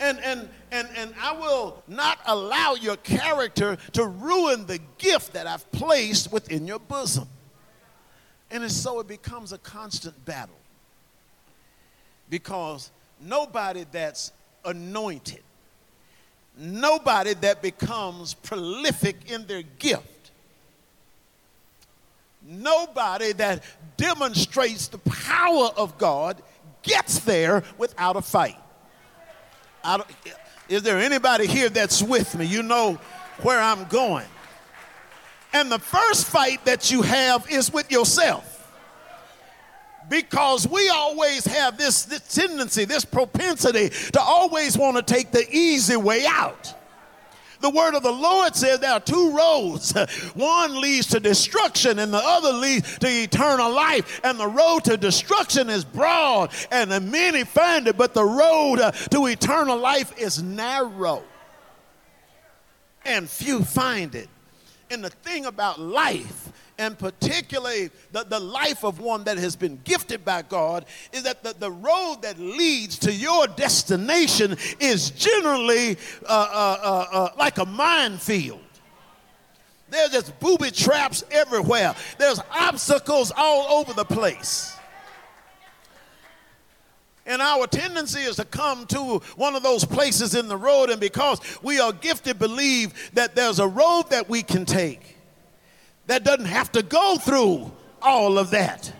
And, 0.00 0.20
and, 0.20 0.48
and, 0.70 0.88
and 0.96 1.14
I 1.20 1.32
will 1.32 1.82
not 1.88 2.18
allow 2.26 2.74
your 2.74 2.96
character 2.96 3.76
to 3.92 4.06
ruin 4.06 4.66
the 4.66 4.78
gift 4.98 5.32
that 5.32 5.46
I've 5.46 5.70
placed 5.72 6.32
within 6.32 6.66
your 6.66 6.78
bosom. 6.78 7.28
And 8.50 8.70
so 8.70 9.00
it 9.00 9.08
becomes 9.08 9.52
a 9.52 9.58
constant 9.58 10.24
battle. 10.24 10.54
Because 12.30 12.90
nobody 13.20 13.84
that's 13.90 14.32
anointed, 14.64 15.42
nobody 16.58 17.34
that 17.34 17.62
becomes 17.62 18.34
prolific 18.34 19.30
in 19.30 19.46
their 19.46 19.62
gift, 19.62 20.30
nobody 22.42 23.32
that 23.34 23.62
demonstrates 23.96 24.88
the 24.88 24.98
power 24.98 25.70
of 25.76 25.96
God 25.98 26.42
gets 26.82 27.20
there 27.20 27.62
without 27.78 28.16
a 28.16 28.22
fight. 28.22 28.56
is 30.68 30.82
there 30.82 30.98
anybody 30.98 31.46
here 31.46 31.68
that's 31.68 32.02
with 32.02 32.36
me? 32.36 32.44
You 32.44 32.62
know 32.62 32.98
where 33.42 33.60
I'm 33.60 33.84
going. 33.84 34.26
And 35.52 35.72
the 35.72 35.78
first 35.78 36.26
fight 36.26 36.64
that 36.66 36.90
you 36.90 37.02
have 37.02 37.48
is 37.50 37.72
with 37.72 37.90
yourself 37.90 38.57
because 40.08 40.66
we 40.66 40.88
always 40.88 41.44
have 41.46 41.76
this, 41.76 42.04
this 42.04 42.34
tendency, 42.34 42.84
this 42.84 43.04
propensity 43.04 43.88
to 44.12 44.20
always 44.20 44.76
want 44.76 44.96
to 44.96 45.02
take 45.02 45.30
the 45.30 45.46
easy 45.50 45.96
way 45.96 46.24
out. 46.26 46.74
The 47.60 47.70
word 47.70 47.94
of 47.94 48.02
the 48.02 48.12
Lord 48.12 48.54
says 48.54 48.78
there 48.78 48.92
are 48.92 49.00
two 49.00 49.36
roads. 49.36 49.92
One 50.34 50.80
leads 50.80 51.08
to 51.08 51.20
destruction 51.20 51.98
and 51.98 52.12
the 52.12 52.22
other 52.22 52.52
leads 52.52 52.98
to 52.98 53.08
eternal 53.08 53.72
life. 53.72 54.20
And 54.22 54.38
the 54.38 54.46
road 54.46 54.84
to 54.84 54.96
destruction 54.96 55.68
is 55.68 55.84
broad 55.84 56.52
and 56.70 56.90
many 57.10 57.44
find 57.44 57.88
it, 57.88 57.96
but 57.96 58.14
the 58.14 58.24
road 58.24 58.78
uh, 58.80 58.92
to 58.92 59.26
eternal 59.26 59.76
life 59.76 60.16
is 60.18 60.42
narrow. 60.42 61.24
And 63.04 63.28
few 63.28 63.64
find 63.64 64.14
it. 64.14 64.28
And 64.90 65.04
the 65.04 65.10
thing 65.10 65.46
about 65.46 65.80
life 65.80 66.47
and 66.78 66.98
particularly 66.98 67.90
the, 68.12 68.24
the 68.24 68.38
life 68.38 68.84
of 68.84 69.00
one 69.00 69.24
that 69.24 69.36
has 69.36 69.56
been 69.56 69.80
gifted 69.84 70.24
by 70.24 70.42
God, 70.42 70.86
is 71.12 71.24
that 71.24 71.42
the, 71.42 71.54
the 71.58 71.70
road 71.70 72.22
that 72.22 72.38
leads 72.38 72.98
to 73.00 73.12
your 73.12 73.46
destination 73.48 74.56
is 74.78 75.10
generally 75.10 75.96
uh, 76.24 76.28
uh, 76.28 76.78
uh, 76.82 77.06
uh 77.12 77.28
like 77.36 77.58
a 77.58 77.66
minefield. 77.66 78.60
There's 79.90 80.10
just 80.10 80.38
booby 80.38 80.70
traps 80.70 81.24
everywhere. 81.30 81.94
There's 82.18 82.40
obstacles 82.50 83.32
all 83.36 83.80
over 83.80 83.92
the 83.92 84.04
place. 84.04 84.74
And 87.26 87.42
our 87.42 87.66
tendency 87.66 88.20
is 88.20 88.36
to 88.36 88.44
come 88.44 88.86
to 88.86 89.18
one 89.36 89.54
of 89.54 89.62
those 89.62 89.84
places 89.84 90.34
in 90.34 90.48
the 90.48 90.56
road, 90.56 90.88
and 90.88 90.98
because 90.98 91.40
we 91.62 91.78
are 91.78 91.92
gifted, 91.92 92.38
believe 92.38 93.10
that 93.12 93.34
there's 93.34 93.58
a 93.58 93.68
road 93.68 94.04
that 94.10 94.30
we 94.30 94.42
can 94.42 94.64
take 94.64 95.17
that 96.08 96.24
doesn't 96.24 96.46
have 96.46 96.72
to 96.72 96.82
go 96.82 97.16
through 97.18 97.70
all 98.02 98.38
of 98.38 98.50
that. 98.50 98.92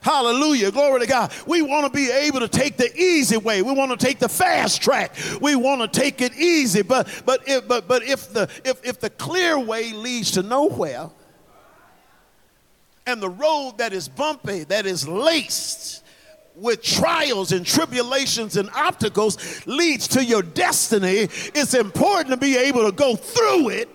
Hallelujah. 0.00 0.70
Glory 0.70 1.00
to 1.00 1.06
God. 1.06 1.32
We 1.46 1.62
want 1.62 1.86
to 1.86 1.90
be 1.90 2.10
able 2.10 2.40
to 2.40 2.48
take 2.48 2.76
the 2.76 2.94
easy 2.94 3.38
way. 3.38 3.62
We 3.62 3.72
want 3.72 3.98
to 3.98 4.06
take 4.06 4.18
the 4.18 4.28
fast 4.28 4.82
track. 4.82 5.16
We 5.40 5.56
want 5.56 5.80
to 5.80 6.00
take 6.00 6.20
it 6.20 6.36
easy. 6.36 6.82
But 6.82 7.08
but 7.24 7.48
if 7.48 7.66
but 7.66 7.88
but 7.88 8.02
if 8.02 8.30
the 8.30 8.50
if, 8.64 8.84
if 8.84 9.00
the 9.00 9.08
clear 9.08 9.58
way 9.58 9.92
leads 9.94 10.32
to 10.32 10.42
nowhere, 10.42 11.08
and 13.06 13.22
the 13.22 13.30
road 13.30 13.78
that 13.78 13.94
is 13.94 14.06
bumpy, 14.06 14.64
that 14.64 14.84
is 14.84 15.08
laced 15.08 16.04
with 16.54 16.82
trials 16.82 17.52
and 17.52 17.64
tribulations 17.64 18.58
and 18.58 18.68
obstacles 18.74 19.66
leads 19.66 20.06
to 20.08 20.22
your 20.22 20.42
destiny, 20.42 21.28
it's 21.54 21.72
important 21.72 22.28
to 22.28 22.36
be 22.36 22.58
able 22.58 22.84
to 22.84 22.92
go 22.92 23.16
through 23.16 23.70
it 23.70 23.88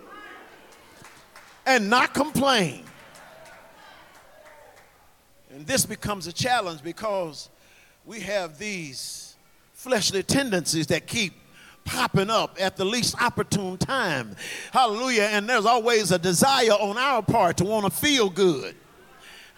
and 1.69 1.89
not 1.89 2.13
complain. 2.13 2.83
And 5.51 5.65
this 5.67 5.85
becomes 5.85 6.25
a 6.27 6.33
challenge 6.33 6.81
because 6.83 7.49
we 8.05 8.19
have 8.21 8.57
these 8.57 9.35
fleshly 9.73 10.23
tendencies 10.23 10.87
that 10.87 11.05
keep 11.05 11.33
popping 11.85 12.29
up 12.29 12.57
at 12.59 12.75
the 12.75 12.85
least 12.85 13.21
opportune 13.21 13.77
time. 13.77 14.35
Hallelujah. 14.71 15.23
And 15.31 15.47
there's 15.47 15.65
always 15.65 16.11
a 16.11 16.19
desire 16.19 16.71
on 16.71 16.97
our 16.97 17.21
part 17.21 17.57
to 17.57 17.65
want 17.65 17.85
to 17.85 17.91
feel 17.91 18.29
good. 18.29 18.75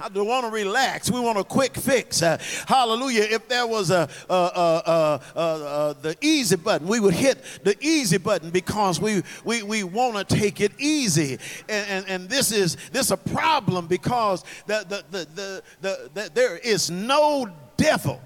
I 0.01 0.09
don't 0.09 0.27
want 0.27 0.45
to 0.45 0.51
relax. 0.51 1.11
We 1.11 1.19
want 1.19 1.37
a 1.37 1.43
quick 1.43 1.75
fix. 1.75 2.21
Uh, 2.21 2.37
hallelujah. 2.67 3.23
If 3.23 3.47
there 3.47 3.67
was 3.67 3.91
a, 3.91 4.09
a, 4.29 5.21
a, 5.35 5.95
the 6.01 6.17
easy 6.21 6.55
button, 6.55 6.87
we 6.87 6.99
would 6.99 7.13
hit 7.13 7.43
the 7.63 7.77
easy 7.79 8.17
button 8.17 8.49
because 8.49 8.99
we, 8.99 9.21
we, 9.43 9.63
we 9.63 9.83
want 9.83 10.15
to 10.27 10.35
take 10.35 10.61
it 10.61 10.71
easy. 10.79 11.37
And, 11.69 11.89
and, 11.89 12.05
and 12.07 12.29
this 12.29 12.51
is 12.51 12.77
this 12.91 13.11
a 13.11 13.17
problem 13.17 13.87
because 13.87 14.43
the, 14.65 14.85
the, 14.87 15.03
the, 15.11 15.27
the, 15.35 15.63
the, 15.81 16.09
the 16.13 16.31
there 16.33 16.57
is 16.57 16.89
no 16.89 17.47
devil. 17.77 18.21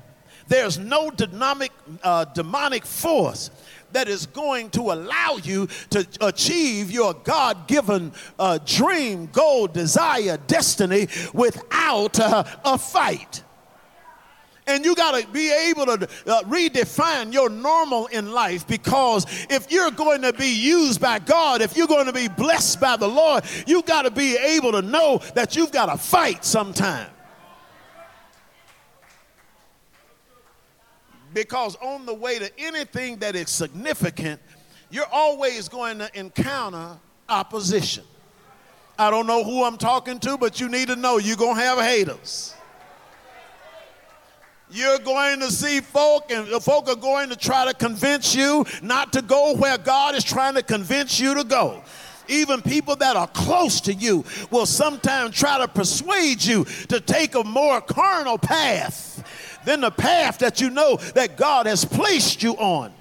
There's 0.48 0.78
no 0.78 1.10
dynamic, 1.10 1.72
uh, 2.04 2.26
demonic 2.26 2.86
force 2.86 3.50
that 3.96 4.10
is 4.10 4.26
going 4.26 4.70
to 4.72 4.92
allow 4.92 5.38
you 5.42 5.68
to 5.90 6.06
achieve 6.20 6.92
your 6.92 7.14
God 7.14 7.66
given 7.66 8.12
uh, 8.38 8.60
dream, 8.66 9.28
goal, 9.28 9.68
desire, 9.68 10.38
destiny 10.48 11.08
without 11.34 12.20
uh, 12.20 12.44
a 12.66 12.78
fight. 12.78 13.42
And 14.68 14.84
you 14.84 14.96
got 14.96 15.18
to 15.18 15.28
be 15.30 15.52
able 15.70 15.86
to 15.86 16.10
uh, 16.26 16.42
redefine 16.44 17.32
your 17.32 17.50
normal 17.50 18.08
in 18.08 18.32
life 18.32 18.68
because 18.68 19.26
if 19.50 19.72
you're 19.72 19.92
going 19.92 20.24
to 20.24 20.34
be 20.34 20.50
used 20.50 21.00
by 21.00 21.20
God, 21.20 21.62
if 21.62 21.78
you're 21.78 21.88
going 21.88 22.08
to 22.08 22.14
be 22.14 22.28
blessed 22.28 22.82
by 22.82 22.98
the 22.98 23.08
Lord, 23.08 23.46
you 23.66 23.82
got 23.84 24.02
to 24.02 24.12
be 24.12 24.36
able 24.36 24.74
to 24.74 24.82
know 24.82 25.22
that 25.36 25.56
you've 25.56 25.72
got 25.72 25.86
to 25.86 25.98
fight 25.98 26.44
sometime. 26.44 27.10
Because 31.36 31.76
on 31.82 32.06
the 32.06 32.14
way 32.14 32.40
to 32.40 32.50
anything 32.58 33.18
that 33.18 33.36
is 33.36 33.50
significant, 33.50 34.40
you're 34.90 35.12
always 35.12 35.68
going 35.68 35.98
to 35.98 36.10
encounter 36.18 36.98
opposition. 37.28 38.06
I 38.98 39.12
don't 39.12 39.28
know 39.28 39.44
who 39.44 39.66
I'm 39.66 39.76
talking 39.78 40.18
to, 40.20 40.38
but 40.38 40.62
you 40.62 40.70
need 40.70 40.88
to 40.88 40.96
know 40.96 41.18
you're 41.18 41.36
going 41.36 41.58
to 41.58 41.62
have 41.62 41.80
haters. 41.80 42.56
You're 44.72 45.00
going 45.00 45.42
to 45.42 45.52
see 45.52 45.82
folk, 45.82 46.32
and 46.32 46.48
the 46.48 46.62
folk 46.62 46.88
are 46.88 46.96
going 46.96 47.28
to 47.28 47.36
try 47.36 47.66
to 47.66 47.74
convince 47.74 48.34
you 48.34 48.66
not 48.82 49.12
to 49.12 49.22
go 49.22 49.58
where 49.58 49.78
God 49.78 50.16
is 50.16 50.24
trying 50.24 50.54
to 50.54 50.64
convince 50.64 51.20
you 51.20 51.36
to 51.36 51.44
go. 51.44 51.84
Even 52.30 52.62
people 52.62 52.96
that 52.96 53.18
are 53.18 53.28
close 53.28 53.82
to 53.82 53.94
you 53.94 54.24
will 54.52 54.66
sometimes 54.66 55.36
try 55.36 55.58
to 55.58 55.68
persuade 55.68 56.42
you 56.42 56.64
to 56.88 57.02
take 57.02 57.36
a 57.36 57.44
more 57.44 57.82
carnal 57.82 58.38
path 58.38 59.15
than 59.66 59.82
the 59.82 59.92
path 59.92 60.40
that 60.40 60.62
you 60.62 60.70
know 60.70 60.98
that 61.16 61.38
God 61.38 61.66
has 61.66 61.84
placed 61.84 62.44
you 62.44 62.54
on. 62.54 62.94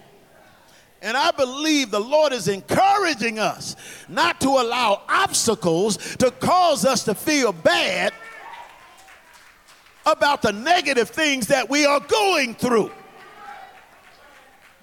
And 1.03 1.17
I 1.19 1.33
believe 1.33 1.91
the 1.91 2.01
Lord 2.01 2.33
is 2.33 2.49
encouraging 2.49 3.39
us 3.39 3.77
not 4.09 4.41
to 4.41 4.49
allow 4.49 5.03
obstacles 5.07 5.99
to 6.17 6.31
cause 6.31 6.87
us 6.87 7.05
to 7.05 7.15
feel 7.15 7.53
bad 7.53 8.15
about 10.07 10.41
the 10.43 10.53
negative 10.53 11.11
things 11.11 11.49
that 11.49 11.69
we 11.69 11.85
are 11.85 12.01
going 12.01 12.55
through. 12.55 12.91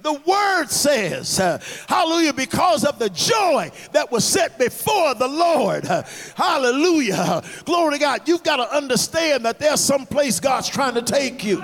The 0.02 0.14
word 0.14 0.68
says, 0.70 1.40
uh, 1.40 1.60
hallelujah, 1.88 2.34
because 2.34 2.84
of 2.84 2.98
the 2.98 3.10
joy 3.10 3.72
that 3.92 4.12
was 4.12 4.24
set 4.24 4.58
before 4.58 5.14
the 5.14 5.28
Lord. 5.28 5.86
Uh, 5.86 6.04
hallelujah. 6.36 7.44
Glory 7.66 7.94
to 7.94 8.00
God. 8.00 8.28
You've 8.28 8.44
got 8.44 8.56
to 8.58 8.76
understand 8.76 9.46
that 9.46 9.60
there's 9.60 9.80
some 9.80 10.08
place 10.08 10.40
God's 10.40 10.70
trying 10.70 10.96
to 10.96 11.04
take 11.04 11.44
you. 11.44 11.64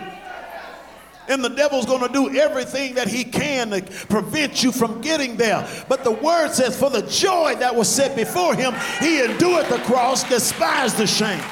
And 1.29 1.43
the 1.43 1.49
devil's 1.49 1.85
going 1.85 2.07
to 2.07 2.13
do 2.13 2.39
everything 2.39 2.93
that 2.93 3.07
he 3.07 3.23
can 3.23 3.71
to 3.71 3.81
prevent 4.07 4.63
you 4.63 4.71
from 4.71 5.01
getting 5.01 5.35
there. 5.35 5.67
But 5.89 6.03
the 6.03 6.11
word 6.11 6.51
says, 6.51 6.79
for 6.79 6.89
the 6.89 7.01
joy 7.01 7.55
that 7.55 7.75
was 7.75 7.89
set 7.89 8.15
before 8.15 8.55
him, 8.55 8.73
he 8.99 9.21
endured 9.23 9.65
the 9.65 9.79
cross, 9.79 10.23
despised 10.29 10.97
the 10.97 11.07
shame. 11.07 11.43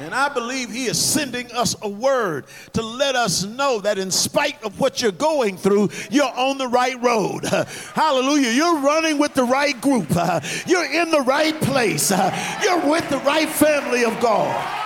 And 0.00 0.14
I 0.14 0.30
believe 0.30 0.70
he 0.70 0.86
is 0.86 0.98
sending 0.98 1.52
us 1.52 1.76
a 1.82 1.88
word 1.88 2.46
to 2.72 2.80
let 2.80 3.14
us 3.16 3.44
know 3.44 3.80
that 3.80 3.98
in 3.98 4.10
spite 4.10 4.62
of 4.64 4.80
what 4.80 5.02
you're 5.02 5.12
going 5.12 5.58
through, 5.58 5.90
you're 6.10 6.24
on 6.24 6.56
the 6.56 6.68
right 6.68 7.00
road. 7.02 7.44
Hallelujah. 7.94 8.50
You're 8.50 8.78
running 8.78 9.18
with 9.18 9.34
the 9.34 9.44
right 9.44 9.78
group. 9.78 10.08
You're 10.66 10.90
in 10.90 11.10
the 11.10 11.20
right 11.20 11.60
place. 11.60 12.10
You're 12.62 12.90
with 12.90 13.10
the 13.10 13.18
right 13.26 13.48
family 13.48 14.04
of 14.04 14.18
God. 14.20 14.76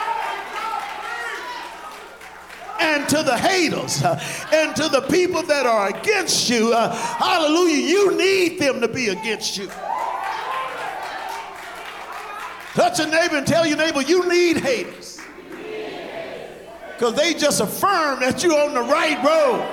and 2.81 3.09
to 3.09 3.23
the 3.23 3.37
haters 3.37 4.03
and 4.53 4.75
to 4.75 4.89
the 4.89 5.01
people 5.09 5.43
that 5.45 5.65
are 5.65 5.89
against 5.89 6.51
you. 6.51 6.73
Hallelujah. 6.73 7.77
You 7.77 8.17
need 8.17 8.59
them 8.59 8.81
to 8.81 8.89
be 8.89 9.09
against 9.09 9.57
you. 9.57 9.71
Touch 12.75 12.99
a 12.99 13.07
neighbor 13.07 13.37
and 13.37 13.47
tell 13.47 13.65
your 13.65 13.77
neighbor 13.77 14.03
you 14.03 14.29
need 14.29 14.57
haters. 14.57 15.21
Because 16.93 17.15
they 17.15 17.33
just 17.33 17.61
affirm 17.61 18.19
that 18.19 18.43
you're 18.43 18.61
on 18.61 18.75
the 18.75 18.83
right 18.83 19.17
road. 19.25 19.65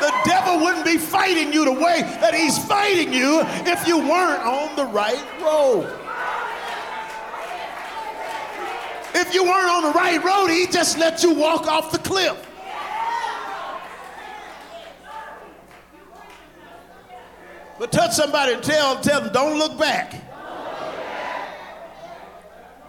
The 0.00 0.12
devil 0.24 0.58
wouldn't 0.60 0.84
be 0.84 0.96
fighting 0.96 1.52
you 1.52 1.64
the 1.64 1.72
way 1.72 2.02
that 2.02 2.34
he's 2.34 2.58
fighting 2.66 3.12
you 3.12 3.40
if 3.66 3.86
you 3.86 3.98
weren't 3.98 4.42
on 4.42 4.74
the 4.74 4.86
right 4.86 5.24
road. 5.40 5.92
If 9.14 9.32
you 9.32 9.44
weren't 9.44 9.70
on 9.70 9.82
the 9.84 9.92
right 9.92 10.22
road, 10.22 10.48
he 10.48 10.66
just 10.66 10.98
let 10.98 11.22
you 11.22 11.34
walk 11.34 11.68
off 11.68 11.92
the 11.92 11.98
cliff. 11.98 12.36
But 17.78 17.92
touch 17.92 18.12
somebody 18.12 18.54
and 18.54 18.62
tell, 18.62 19.00
tell 19.00 19.20
them, 19.20 19.32
don't 19.32 19.56
look 19.56 19.78
back. 19.78 20.27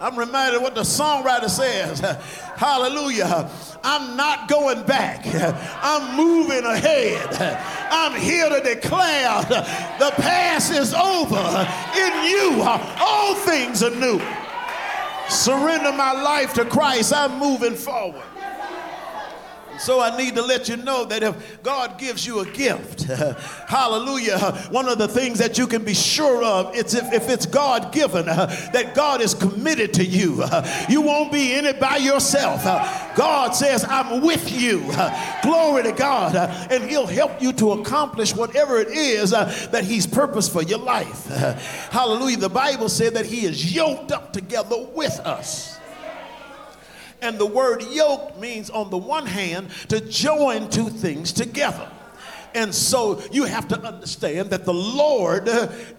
I'm 0.00 0.18
reminded 0.18 0.56
of 0.56 0.62
what 0.62 0.74
the 0.74 0.80
songwriter 0.80 1.50
says. 1.50 2.00
Hallelujah. 2.56 3.50
I'm 3.84 4.16
not 4.16 4.48
going 4.48 4.82
back. 4.84 5.26
I'm 5.82 6.16
moving 6.16 6.64
ahead. 6.64 7.58
I'm 7.90 8.18
here 8.18 8.48
to 8.48 8.62
declare 8.62 9.42
the 9.98 10.12
past 10.16 10.72
is 10.72 10.94
over. 10.94 11.36
In 11.96 12.24
you, 12.30 12.62
all 12.62 13.34
things 13.34 13.82
are 13.82 13.90
new. 13.90 14.20
Surrender 15.28 15.92
my 15.92 16.12
life 16.12 16.54
to 16.54 16.64
Christ. 16.64 17.12
I'm 17.14 17.38
moving 17.38 17.74
forward. 17.74 18.22
So 19.80 19.98
I 19.98 20.14
need 20.14 20.34
to 20.34 20.42
let 20.42 20.68
you 20.68 20.76
know 20.76 21.06
that 21.06 21.22
if 21.22 21.62
God 21.62 21.98
gives 21.98 22.26
you 22.26 22.40
a 22.40 22.46
gift, 22.50 23.04
hallelujah, 23.66 24.38
one 24.70 24.86
of 24.86 24.98
the 24.98 25.08
things 25.08 25.38
that 25.38 25.56
you 25.56 25.66
can 25.66 25.84
be 25.84 25.94
sure 25.94 26.44
of 26.44 26.76
it's 26.76 26.92
if, 26.92 27.10
if 27.14 27.30
it's 27.30 27.46
God 27.46 27.90
given, 27.90 28.28
uh, 28.28 28.46
that 28.74 28.94
God 28.94 29.22
is 29.22 29.32
committed 29.32 29.94
to 29.94 30.04
you. 30.04 30.42
Uh, 30.42 30.84
you 30.90 31.00
won't 31.00 31.32
be 31.32 31.54
in 31.54 31.64
it 31.64 31.80
by 31.80 31.96
yourself. 31.96 32.60
Uh, 32.66 33.14
God 33.16 33.52
says, 33.52 33.82
I'm 33.88 34.20
with 34.20 34.52
you. 34.52 34.80
Glory 35.42 35.84
to 35.84 35.92
God. 35.92 36.36
And 36.70 36.84
He'll 36.84 37.06
help 37.06 37.40
you 37.40 37.54
to 37.54 37.72
accomplish 37.72 38.36
whatever 38.36 38.78
it 38.78 38.88
is 38.88 39.30
that 39.30 39.84
He's 39.84 40.06
purposed 40.06 40.52
for 40.52 40.62
your 40.62 40.78
life. 40.78 41.26
Hallelujah. 41.90 42.36
The 42.36 42.50
Bible 42.50 42.90
said 42.90 43.14
that 43.14 43.24
He 43.24 43.46
is 43.46 43.74
yoked 43.74 44.12
up 44.12 44.34
together 44.34 44.76
with 44.94 45.18
us. 45.20 45.79
And 47.22 47.38
the 47.38 47.46
word 47.46 47.82
yoke 47.82 48.38
means, 48.38 48.70
on 48.70 48.90
the 48.90 48.96
one 48.96 49.26
hand, 49.26 49.70
to 49.88 50.00
join 50.00 50.70
two 50.70 50.88
things 50.88 51.32
together. 51.32 51.90
And 52.54 52.74
so 52.74 53.22
you 53.30 53.44
have 53.44 53.68
to 53.68 53.80
understand 53.80 54.50
that 54.50 54.64
the 54.64 54.74
Lord 54.74 55.48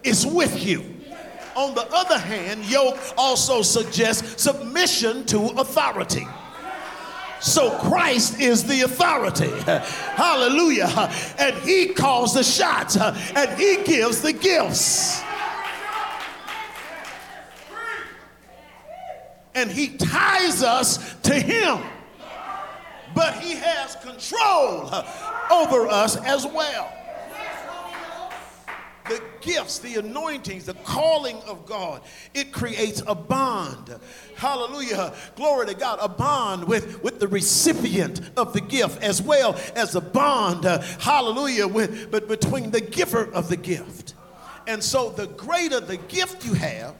is 0.02 0.26
with 0.26 0.64
you. 0.64 0.84
On 1.54 1.74
the 1.74 1.86
other 1.92 2.18
hand, 2.18 2.64
yoke 2.64 2.98
also 3.16 3.62
suggests 3.62 4.42
submission 4.42 5.24
to 5.26 5.38
authority. 5.58 6.26
So 7.40 7.76
Christ 7.78 8.40
is 8.40 8.64
the 8.64 8.82
authority. 8.82 9.50
Hallelujah. 10.14 11.12
And 11.38 11.56
he 11.58 11.88
calls 11.88 12.34
the 12.34 12.44
shots 12.44 12.96
and 12.96 13.58
he 13.58 13.82
gives 13.82 14.22
the 14.22 14.32
gifts. 14.32 15.20
And 19.54 19.70
he 19.70 19.88
ties 19.96 20.62
us 20.62 21.14
to 21.22 21.34
him. 21.34 21.80
But 23.14 23.34
he 23.34 23.56
has 23.56 23.96
control 23.96 24.90
over 25.50 25.86
us 25.86 26.16
as 26.16 26.46
well. 26.46 26.90
The 29.08 29.20
gifts, 29.40 29.80
the 29.80 29.96
anointings, 29.96 30.66
the 30.66 30.74
calling 30.74 31.36
of 31.46 31.66
God, 31.66 32.02
it 32.34 32.52
creates 32.52 33.02
a 33.06 33.14
bond. 33.14 33.94
Hallelujah. 34.36 35.12
Glory 35.34 35.66
to 35.66 35.74
God. 35.74 35.98
A 36.00 36.08
bond 36.08 36.64
with, 36.64 37.02
with 37.02 37.18
the 37.18 37.26
recipient 37.26 38.20
of 38.36 38.52
the 38.52 38.60
gift 38.60 39.02
as 39.02 39.20
well 39.20 39.58
as 39.74 39.96
a 39.96 40.00
bond, 40.00 40.64
uh, 40.64 40.80
hallelujah, 41.00 41.66
with, 41.66 42.12
but 42.12 42.28
between 42.28 42.70
the 42.70 42.80
giver 42.80 43.24
of 43.32 43.48
the 43.48 43.56
gift. 43.56 44.14
And 44.68 44.82
so 44.82 45.10
the 45.10 45.26
greater 45.26 45.80
the 45.80 45.96
gift 45.96 46.46
you 46.46 46.54
have, 46.54 46.94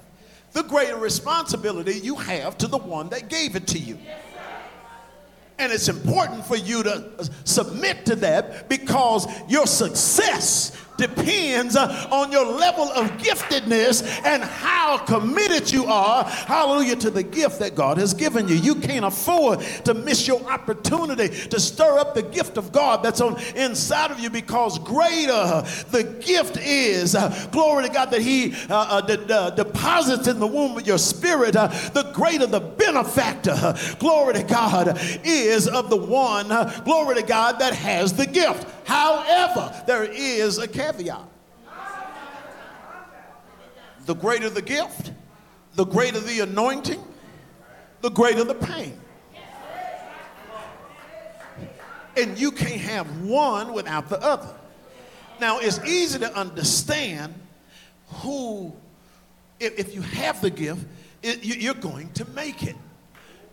the 0.52 0.62
greater 0.62 0.96
responsibility 0.96 1.92
you 1.92 2.16
have 2.16 2.58
to 2.58 2.66
the 2.66 2.78
one 2.78 3.08
that 3.10 3.28
gave 3.28 3.56
it 3.56 3.66
to 3.68 3.78
you. 3.78 3.98
And 5.58 5.72
it's 5.72 5.88
important 5.88 6.44
for 6.44 6.56
you 6.56 6.82
to 6.82 7.30
submit 7.44 8.06
to 8.06 8.16
that 8.16 8.68
because 8.68 9.28
your 9.48 9.66
success 9.66 10.76
depends 10.96 11.76
uh, 11.76 12.09
on 12.11 12.31
your 12.31 12.46
level 12.46 12.85
of 12.92 13.11
giftedness 13.18 14.02
and 14.24 14.42
how 14.42 14.98
committed 14.98 15.70
you 15.70 15.87
are, 15.87 16.24
hallelujah, 16.24 16.96
to 16.96 17.11
the 17.11 17.22
gift 17.22 17.59
that 17.59 17.74
God 17.74 17.98
has 17.98 18.14
given 18.14 18.48
you. 18.48 18.55
You 18.55 18.76
can't 18.76 19.05
afford 19.05 19.61
to 19.85 19.94
miss 19.94 20.26
your 20.26 20.42
opportunity 20.50 21.28
to 21.48 21.61
stir 21.61 21.98
up 21.98 22.14
the 22.14 22.22
gift 22.22 22.57
of 22.57 22.72
God 22.72 23.02
that's 23.02 23.20
on 23.20 23.40
inside 23.57 24.11
of 24.11 24.20
you 24.20 24.31
because 24.31 24.78
greater 24.78 25.64
the 25.90 26.18
gift 26.24 26.57
is, 26.59 27.14
uh, 27.14 27.48
glory 27.50 27.85
to 27.85 27.92
God, 27.92 28.11
that 28.11 28.20
He 28.20 28.55
uh, 28.68 28.74
uh, 28.74 29.00
de- 29.00 29.35
uh, 29.35 29.50
deposits 29.50 30.28
in 30.28 30.38
the 30.38 30.46
womb 30.46 30.76
of 30.76 30.87
your 30.87 30.98
spirit, 30.98 31.57
uh, 31.57 31.68
the 31.90 32.11
greater 32.14 32.46
the 32.46 32.61
benefactor, 32.61 33.74
glory 33.98 34.35
to 34.35 34.42
God, 34.42 34.98
is 35.24 35.68
of 35.68 35.90
the 35.90 35.96
one, 35.96 36.48
glory 36.85 37.16
to 37.16 37.22
God, 37.22 37.59
that 37.59 37.74
has 37.74 38.12
the 38.12 38.26
gift. 38.26 38.66
However, 38.87 39.83
there 39.87 40.05
is 40.05 40.59
a 40.59 40.68
caveat. 40.68 40.91
The 44.05 44.14
greater 44.14 44.50
the 44.50 44.62
gift, 44.62 45.12
the 45.74 45.85
greater 45.85 46.20
the 46.20 46.40
anointing, 46.40 47.02
the 48.00 48.11
greater 48.11 48.44
the 48.44 48.55
pain. 48.55 49.00
And 52.16 52.38
you 52.38 52.50
can't 52.50 52.81
have 52.81 53.22
one 53.22 53.72
without 53.72 54.09
the 54.09 54.20
other. 54.22 54.55
Now, 55.40 55.61
it's 55.61 55.83
easy 55.85 56.18
to 56.18 56.35
understand 56.37 57.35
who, 58.07 58.72
if, 59.59 59.78
if 59.78 59.94
you 59.94 60.02
have 60.02 60.40
the 60.40 60.50
gift, 60.50 60.85
it, 61.22 61.42
you, 61.42 61.55
you're 61.55 61.74
going 61.74 62.12
to 62.12 62.24
make 62.31 62.62
it. 62.62 62.76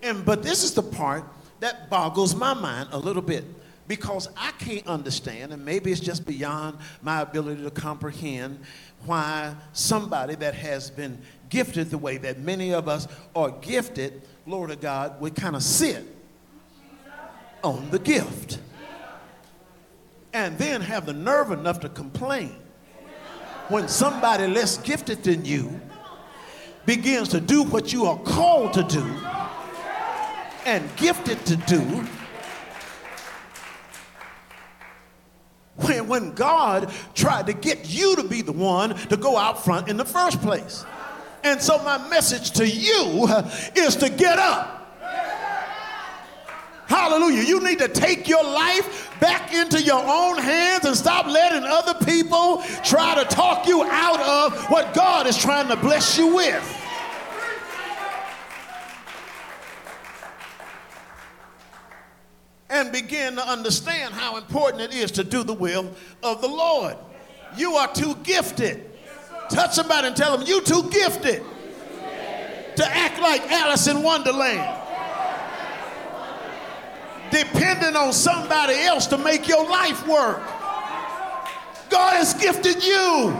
And 0.01 0.25
but 0.25 0.43
this 0.43 0.63
is 0.63 0.73
the 0.73 0.83
part 0.83 1.23
that 1.59 1.89
boggles 1.89 2.35
my 2.35 2.53
mind 2.53 2.89
a 2.91 2.97
little 2.97 3.21
bit 3.21 3.45
because 3.89 4.29
I 4.37 4.51
can't 4.59 4.85
understand, 4.85 5.51
and 5.51 5.65
maybe 5.65 5.91
it's 5.91 5.99
just 5.99 6.23
beyond 6.23 6.77
my 7.01 7.21
ability 7.21 7.63
to 7.63 7.71
comprehend, 7.71 8.59
why 9.03 9.55
somebody 9.73 10.35
that 10.35 10.53
has 10.53 10.91
been 10.91 11.19
gifted 11.49 11.89
the 11.89 11.97
way 11.97 12.17
that 12.17 12.37
many 12.37 12.71
of 12.71 12.87
us 12.87 13.07
are 13.35 13.49
gifted, 13.49 14.21
Lord 14.45 14.69
of 14.69 14.79
God, 14.79 15.19
would 15.19 15.35
kind 15.35 15.55
of 15.55 15.63
sit 15.63 16.05
on 17.63 17.89
the 17.89 17.97
gift 17.97 18.59
and 20.33 20.55
then 20.59 20.81
have 20.81 21.07
the 21.07 21.13
nerve 21.13 21.49
enough 21.49 21.79
to 21.79 21.89
complain 21.89 22.55
when 23.69 23.87
somebody 23.87 24.45
less 24.45 24.77
gifted 24.77 25.23
than 25.23 25.43
you 25.45 25.81
begins 26.85 27.29
to 27.29 27.41
do 27.41 27.63
what 27.63 27.91
you 27.91 28.05
are 28.05 28.19
called 28.19 28.71
to 28.73 28.83
do 28.83 29.03
and 30.67 30.95
gifted 30.95 31.43
to 31.47 31.55
do 31.55 32.07
when, 35.83 36.07
when 36.07 36.31
God 36.33 36.91
tried 37.13 37.47
to 37.47 37.53
get 37.53 37.89
you 37.89 38.15
to 38.15 38.23
be 38.23 38.41
the 38.41 38.51
one 38.51 38.95
to 39.07 39.17
go 39.17 39.37
out 39.37 39.63
front 39.63 39.87
in 39.87 39.97
the 39.97 40.05
first 40.05 40.41
place. 40.41 40.85
And 41.43 41.61
so, 41.61 41.81
my 41.83 42.09
message 42.09 42.51
to 42.51 42.67
you 42.67 43.27
is 43.75 43.95
to 43.97 44.09
get 44.09 44.39
up. 44.39 44.79
Hallelujah. 46.87 47.43
You 47.43 47.63
need 47.63 47.79
to 47.79 47.87
take 47.87 48.27
your 48.27 48.43
life 48.43 49.09
back 49.19 49.53
into 49.53 49.79
your 49.81 50.01
own 50.03 50.39
hands 50.39 50.85
and 50.85 50.95
stop 50.97 51.27
letting 51.27 51.63
other 51.63 51.93
people 52.03 52.63
try 52.83 53.13
to 53.13 53.25
talk 53.25 53.67
you 53.67 53.83
out 53.83 54.19
of 54.19 54.65
what 54.71 54.93
God 54.95 55.27
is 55.27 55.37
trying 55.37 55.67
to 55.67 55.75
bless 55.75 56.17
you 56.17 56.35
with. 56.35 56.88
And 62.69 62.91
begin 62.91 63.35
to 63.35 63.47
understand 63.47 64.13
how 64.13 64.37
important 64.37 64.81
it 64.81 64.93
is 64.93 65.11
to 65.11 65.23
do 65.23 65.43
the 65.43 65.53
will 65.53 65.93
of 66.23 66.41
the 66.41 66.47
Lord. 66.47 66.95
You 67.57 67.75
are 67.75 67.91
too 67.91 68.15
gifted. 68.23 68.85
Touch 69.49 69.73
somebody 69.73 70.07
and 70.07 70.15
tell 70.15 70.37
them, 70.37 70.47
you 70.47 70.61
too 70.61 70.89
gifted 70.91 71.43
to 72.75 72.85
act 72.85 73.19
like 73.19 73.41
Alice 73.51 73.87
in 73.87 74.03
Wonderland. 74.03 74.77
Depending 77.31 77.95
on 77.95 78.13
somebody 78.13 78.75
else 78.75 79.07
to 79.07 79.17
make 79.17 79.47
your 79.47 79.67
life 79.69 80.07
work. 80.07 80.41
God 81.89 82.15
has 82.15 82.33
gifted 82.35 82.83
you. 82.83 83.35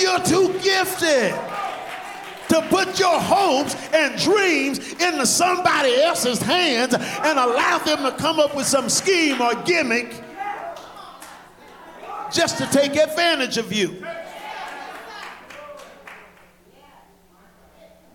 You're 0.00 0.20
too 0.20 0.58
gifted 0.62 1.34
to 2.52 2.60
put 2.68 2.98
your 2.98 3.18
hopes 3.18 3.74
and 3.94 4.20
dreams 4.20 4.78
into 4.94 5.24
somebody 5.24 5.94
else's 6.02 6.40
hands 6.42 6.92
and 6.92 7.38
allow 7.38 7.78
them 7.78 8.02
to 8.02 8.12
come 8.18 8.38
up 8.38 8.54
with 8.54 8.66
some 8.66 8.90
scheme 8.90 9.40
or 9.40 9.54
gimmick 9.62 10.22
just 12.30 12.58
to 12.58 12.66
take 12.66 12.96
advantage 12.96 13.56
of 13.56 13.72
you. 13.72 14.04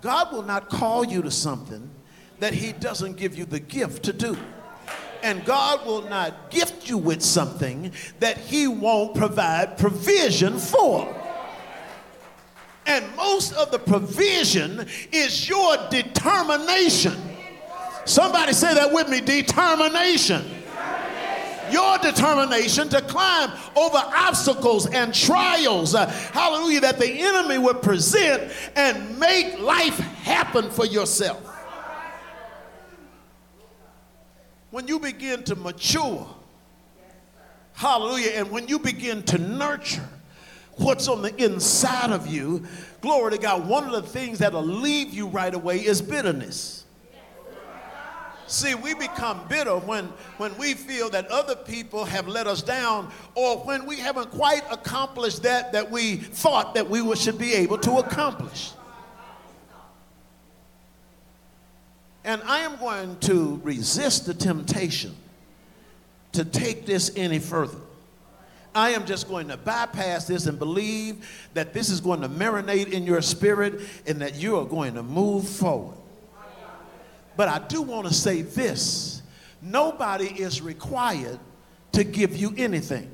God 0.02 0.32
will 0.32 0.44
not 0.44 0.70
call 0.70 1.04
you 1.04 1.24
to 1.24 1.32
something 1.32 1.90
that 2.38 2.54
He 2.54 2.74
doesn't 2.74 3.18
give 3.18 3.36
you 3.36 3.46
the 3.46 3.60
gift 3.60 4.04
to 4.04 4.14
do. 4.14 4.38
And 5.24 5.44
God 5.46 5.84
will 5.88 6.04
not 6.04 6.52
gift 6.52 6.88
you 6.88 7.00
with 7.00 7.24
something 7.24 7.92
that 8.20 8.38
He 8.38 8.68
won't 8.68 9.16
provide 9.16 9.80
provision 9.80 10.60
for. 10.60 11.17
And 12.88 13.16
most 13.16 13.54
of 13.54 13.70
the 13.70 13.80
provision 13.80 14.88
is 15.12 15.48
your 15.48 15.76
determination. 15.90 17.14
Somebody 18.06 18.54
say 18.54 18.74
that 18.74 18.92
with 18.92 19.10
me 19.10 19.22
determination 19.22 20.58
your 21.72 21.98
determination 21.98 22.90
to 22.90 23.02
climb 23.02 23.52
over 23.76 23.98
obstacles 23.98 24.88
and 24.88 25.14
trials, 25.14 25.96
uh, 25.96 26.08
hallelujah, 26.08 26.82
that 26.82 27.00
the 27.00 27.10
enemy 27.10 27.58
would 27.58 27.82
present 27.82 28.52
and 28.76 29.20
make 29.20 29.60
life 29.60 29.98
happen 29.98 30.70
for 30.70 30.86
yourself. 30.86 31.44
When 34.70 34.88
you 34.88 35.00
begin 35.00 35.44
to 35.46 35.56
mature, 35.56 36.28
hallelujah, 37.74 38.32
and 38.36 38.52
when 38.52 38.68
you 38.68 38.80
begin 38.80 39.24
to 39.24 39.38
nurture 39.38 40.08
what's 40.78 41.08
on 41.08 41.22
the 41.22 41.36
inside 41.44 42.12
of 42.12 42.28
you, 42.28 42.64
glory 43.02 43.32
to 43.32 43.38
God, 43.38 43.68
one 43.68 43.86
of 43.86 43.92
the 43.92 44.02
things 44.02 44.40
that'll 44.40 44.62
leave 44.62 45.14
you 45.14 45.28
right 45.28 45.54
away 45.54 45.78
is 45.80 46.02
bitterness. 46.02 46.86
See, 48.48 48.76
we 48.76 48.94
become 48.94 49.42
bitter 49.50 49.76
when, 49.76 50.06
when 50.38 50.58
we 50.58 50.74
feel 50.74 51.10
that 51.10 51.28
other 51.28 51.56
people 51.56 52.06
have 52.06 52.30
let 52.30 52.48
us 52.48 52.62
down 52.62 53.12
or 53.36 53.58
when 53.58 53.86
we 53.86 53.98
haven't 53.98 54.32
quite 54.32 54.64
accomplished 54.72 55.44
that 55.44 55.74
that 55.74 55.92
we 55.92 56.16
thought 56.16 56.74
that 56.76 56.90
we 56.90 57.14
should 57.18 57.38
be 57.38 57.54
able 57.54 57.78
to 57.80 57.98
accomplish. 57.98 58.72
And 62.24 62.42
I 62.44 62.60
am 62.60 62.78
going 62.78 63.18
to 63.22 63.60
resist 63.64 64.26
the 64.26 64.34
temptation 64.34 65.14
to 66.32 66.46
take 66.46 66.86
this 66.86 67.12
any 67.18 67.40
further. 67.40 67.80
I 68.78 68.92
am 68.92 69.08
just 69.08 69.28
going 69.28 69.48
to 69.48 69.58
bypass 69.58 70.28
this 70.28 70.46
and 70.46 70.60
believe 70.60 71.28
that 71.56 71.74
this 71.74 71.90
is 71.90 72.00
going 72.00 72.22
to 72.22 72.30
marinate 72.30 72.92
in 72.92 73.08
your 73.08 73.24
spirit 73.24 73.82
and 74.06 74.22
that 74.22 74.36
you 74.36 74.56
are 74.60 74.66
going 74.66 74.94
to 74.94 75.02
move 75.02 75.50
forward. 75.50 75.98
But 77.36 77.48
I 77.48 77.58
do 77.58 77.82
want 77.82 78.08
to 78.08 78.14
say 78.14 78.44
this 78.44 79.24
nobody 79.64 80.28
is 80.28 80.62
required 80.62 81.40
to 81.94 82.04
give 82.04 82.38
you 82.38 82.54
anything. 82.56 83.10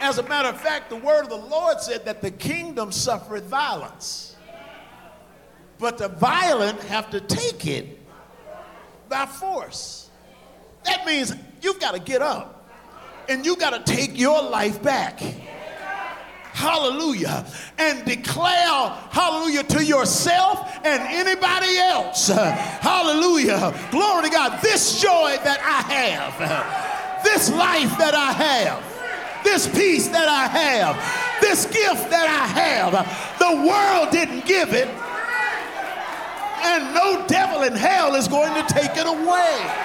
As 0.00 0.16
a 0.16 0.22
matter 0.22 0.48
of 0.48 0.58
fact, 0.58 0.88
the 0.88 0.96
word 0.96 1.24
of 1.24 1.28
the 1.28 1.36
Lord 1.36 1.78
said 1.82 2.06
that 2.06 2.22
the 2.22 2.30
kingdom 2.30 2.90
suffereth 2.90 3.44
violence. 3.44 4.27
But 5.78 5.98
the 5.98 6.08
violent 6.08 6.80
have 6.84 7.10
to 7.10 7.20
take 7.20 7.66
it 7.66 7.98
by 9.08 9.26
force. 9.26 10.10
That 10.84 11.06
means 11.06 11.34
you've 11.62 11.80
got 11.80 11.94
to 11.94 12.00
get 12.00 12.22
up 12.22 12.70
and 13.28 13.44
you've 13.44 13.58
got 13.58 13.86
to 13.86 13.92
take 13.92 14.18
your 14.18 14.42
life 14.42 14.82
back. 14.82 15.20
Hallelujah, 16.52 17.46
and 17.78 18.04
declare, 18.04 18.88
hallelujah, 19.10 19.62
to 19.62 19.84
yourself 19.84 20.58
and 20.84 21.00
anybody 21.02 21.76
else, 21.78 22.26
hallelujah, 22.26 23.72
glory 23.92 24.24
to 24.24 24.30
God, 24.30 24.60
this 24.60 25.00
joy 25.00 25.36
that 25.44 25.60
I 25.62 25.82
have, 25.94 27.22
this 27.22 27.48
life 27.52 27.96
that 27.98 28.14
I 28.14 28.32
have, 28.32 29.44
this 29.44 29.68
peace 29.68 30.08
that 30.08 30.28
I 30.28 30.48
have, 30.48 31.40
this 31.40 31.64
gift 31.66 32.10
that 32.10 32.26
I 32.26 32.46
have, 32.58 33.38
the 33.38 33.68
world 33.68 34.10
didn't 34.10 34.44
give 34.44 34.72
it, 34.72 34.88
and 36.62 36.94
no 36.94 37.24
devil 37.26 37.62
in 37.62 37.74
hell 37.74 38.14
is 38.14 38.28
going 38.28 38.54
to 38.54 38.74
take 38.74 38.96
it 38.96 39.06
away. 39.06 39.84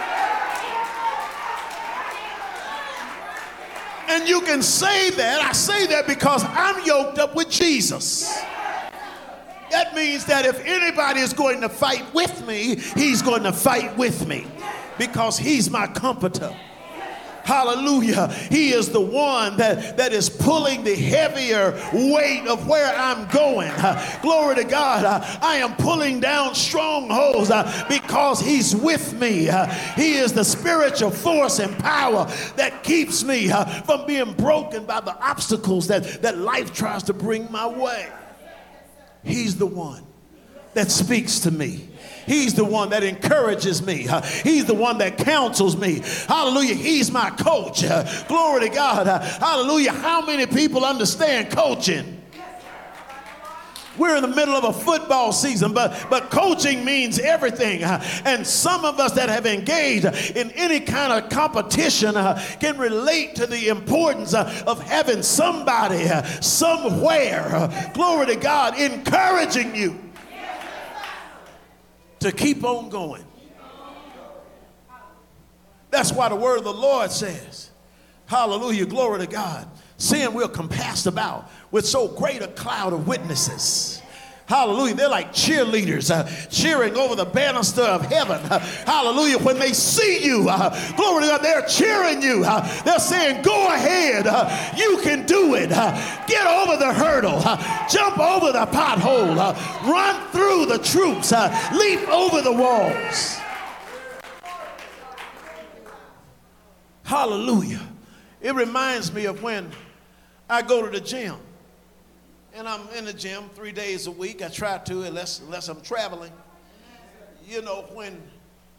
And 4.09 4.27
you 4.27 4.41
can 4.41 4.61
say 4.61 5.09
that. 5.11 5.41
I 5.41 5.53
say 5.53 5.87
that 5.87 6.05
because 6.07 6.43
I'm 6.45 6.85
yoked 6.85 7.19
up 7.19 7.35
with 7.35 7.49
Jesus. 7.49 8.41
That 9.71 9.95
means 9.95 10.25
that 10.25 10.45
if 10.45 10.63
anybody 10.65 11.21
is 11.21 11.33
going 11.33 11.61
to 11.61 11.69
fight 11.69 12.13
with 12.13 12.45
me, 12.45 12.75
he's 12.95 13.23
going 13.23 13.43
to 13.43 13.51
fight 13.51 13.97
with 13.97 14.27
me 14.27 14.45
because 14.99 15.37
he's 15.37 15.69
my 15.69 15.87
comforter. 15.87 16.55
Hallelujah. 17.43 18.27
He 18.49 18.71
is 18.71 18.89
the 18.89 19.01
one 19.01 19.57
that, 19.57 19.97
that 19.97 20.13
is 20.13 20.29
pulling 20.29 20.83
the 20.83 20.95
heavier 20.95 21.71
weight 21.93 22.47
of 22.47 22.67
where 22.67 22.93
I'm 22.95 23.27
going. 23.27 23.69
Uh, 23.69 24.19
glory 24.21 24.55
to 24.55 24.63
God. 24.63 25.03
Uh, 25.03 25.39
I 25.41 25.57
am 25.57 25.75
pulling 25.75 26.21
down 26.21 26.55
strongholds 26.55 27.51
uh, 27.51 27.85
because 27.89 28.39
He's 28.39 28.73
with 28.75 29.13
me. 29.19 29.49
He 29.95 30.13
is 30.13 30.31
the 30.31 30.45
spiritual 30.45 31.11
force 31.11 31.59
and 31.59 31.77
power 31.79 32.31
that 32.55 32.83
keeps 32.83 33.23
me 33.23 33.49
from 33.85 34.05
being 34.05 34.33
broken 34.33 34.85
by 34.85 35.01
the 35.01 35.15
obstacles 35.21 35.87
that, 35.87 36.21
that 36.21 36.37
life 36.37 36.73
tries 36.73 37.03
to 37.03 37.13
bring 37.13 37.51
my 37.51 37.67
way. 37.67 38.09
He's 39.23 39.57
the 39.57 39.65
one 39.65 40.03
that 40.73 40.91
speaks 40.91 41.39
to 41.41 41.51
me. 41.51 41.89
He's 42.25 42.53
the 42.53 42.65
one 42.65 42.89
that 42.89 43.03
encourages 43.03 43.85
me. 43.85 44.07
He's 44.43 44.65
the 44.65 44.73
one 44.73 44.97
that 44.99 45.17
counsels 45.17 45.77
me. 45.77 46.01
Hallelujah. 46.27 46.75
He's 46.75 47.11
my 47.11 47.29
coach. 47.31 47.83
Glory 48.27 48.67
to 48.67 48.69
God. 48.69 49.07
Hallelujah. 49.07 49.91
How 49.91 50.25
many 50.25 50.45
people 50.45 50.85
understand 50.85 51.51
coaching? 51.51 52.21
We're 53.95 54.15
in 54.15 54.23
the 54.23 54.27
middle 54.27 54.55
of 54.55 54.63
a 54.63 54.73
football 54.73 55.31
season, 55.31 55.71
but, 55.73 56.07
but 56.09 56.31
coaching 56.31 56.83
means 56.83 57.19
everything. 57.19 57.83
And 57.83 58.45
some 58.45 58.85
of 58.85 58.99
us 58.99 59.11
that 59.13 59.29
have 59.29 59.45
engaged 59.45 60.05
in 60.35 60.49
any 60.51 60.79
kind 60.79 61.13
of 61.13 61.29
competition 61.29 62.15
can 62.59 62.77
relate 62.79 63.35
to 63.35 63.45
the 63.45 63.67
importance 63.67 64.33
of 64.33 64.81
having 64.83 65.21
somebody 65.21 66.07
somewhere, 66.41 67.91
glory 67.93 68.25
to 68.27 68.35
God, 68.35 68.79
encouraging 68.79 69.75
you 69.75 70.02
to 72.23 72.31
keep 72.31 72.63
on 72.63 72.89
going. 72.89 73.23
That's 75.91 76.11
why 76.11 76.29
the 76.29 76.35
word 76.35 76.57
of 76.57 76.63
the 76.63 76.73
Lord 76.73 77.11
says, 77.11 77.69
Hallelujah, 78.25 78.85
glory 78.85 79.19
to 79.19 79.27
God. 79.27 79.69
Sin 79.97 80.33
will 80.33 80.47
compassed 80.47 81.05
about 81.05 81.51
with 81.71 81.85
so 81.85 82.07
great 82.07 82.41
a 82.41 82.47
cloud 82.47 82.93
of 82.93 83.07
witnesses. 83.07 84.01
Hallelujah. 84.45 84.95
They're 84.95 85.09
like 85.09 85.31
cheerleaders 85.31 86.11
uh, 86.11 86.29
cheering 86.49 86.97
over 86.97 87.15
the 87.15 87.25
banister 87.25 87.81
of 87.81 88.05
heaven. 88.05 88.41
Uh, 88.51 88.59
hallelujah. 88.59 89.39
When 89.39 89.57
they 89.57 89.71
see 89.71 90.23
you, 90.25 90.49
uh, 90.49 90.69
glory 90.95 91.23
to 91.23 91.29
God, 91.29 91.41
they're 91.41 91.65
cheering 91.65 92.21
you. 92.21 92.43
Uh, 92.45 92.83
they're 92.83 92.99
saying, 92.99 93.41
Go 93.41 93.73
ahead. 93.73 94.27
Uh, 94.27 94.73
you 94.75 94.99
can 95.01 95.25
do 95.25 95.55
it. 95.55 95.71
Uh, 95.71 95.93
get 96.27 96.45
over 96.45 96.77
the 96.77 96.93
hurdle. 96.93 97.39
jump 97.89 98.19
over 98.19 98.51
the 98.51 98.65
pothole. 98.65 99.35
run 99.89 100.31
through 100.31 100.65
the 100.65 100.79
troops. 100.79 101.31
leap 101.71 102.07
over 102.09 102.41
the 102.41 102.51
walls. 102.51 103.39
Hallelujah. 107.03 107.81
It 108.41 108.55
reminds 108.55 109.13
me 109.13 109.25
of 109.25 109.41
when 109.41 109.71
I 110.49 110.61
go 110.61 110.85
to 110.85 110.91
the 110.91 110.99
gym 110.99 111.37
and 112.53 112.67
I'm 112.67 112.87
in 112.89 113.05
the 113.05 113.13
gym 113.13 113.49
three 113.55 113.71
days 113.71 114.07
a 114.07 114.11
week. 114.11 114.41
I 114.41 114.47
try 114.47 114.77
to, 114.77 115.03
unless, 115.03 115.39
unless 115.39 115.69
I'm 115.69 115.81
traveling. 115.81 116.31
You 117.47 117.61
know, 117.61 117.85
when, 117.93 118.21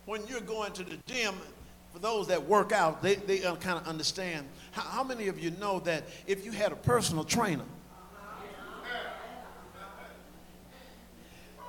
when 0.06 0.26
you're 0.26 0.40
going 0.40 0.72
to 0.74 0.84
the 0.84 0.96
gym, 1.06 1.34
for 1.92 1.98
those 1.98 2.26
that 2.28 2.44
work 2.44 2.72
out, 2.72 3.02
they, 3.02 3.16
they 3.16 3.44
uh, 3.44 3.56
kind 3.56 3.78
of 3.78 3.87
understand. 3.87 4.46
How, 4.72 4.82
how 4.82 5.04
many 5.04 5.28
of 5.28 5.38
you 5.38 5.50
know 5.52 5.80
that 5.80 6.04
if 6.26 6.44
you 6.44 6.52
had 6.52 6.72
a 6.72 6.76
personal 6.76 7.24
trainer, 7.24 7.64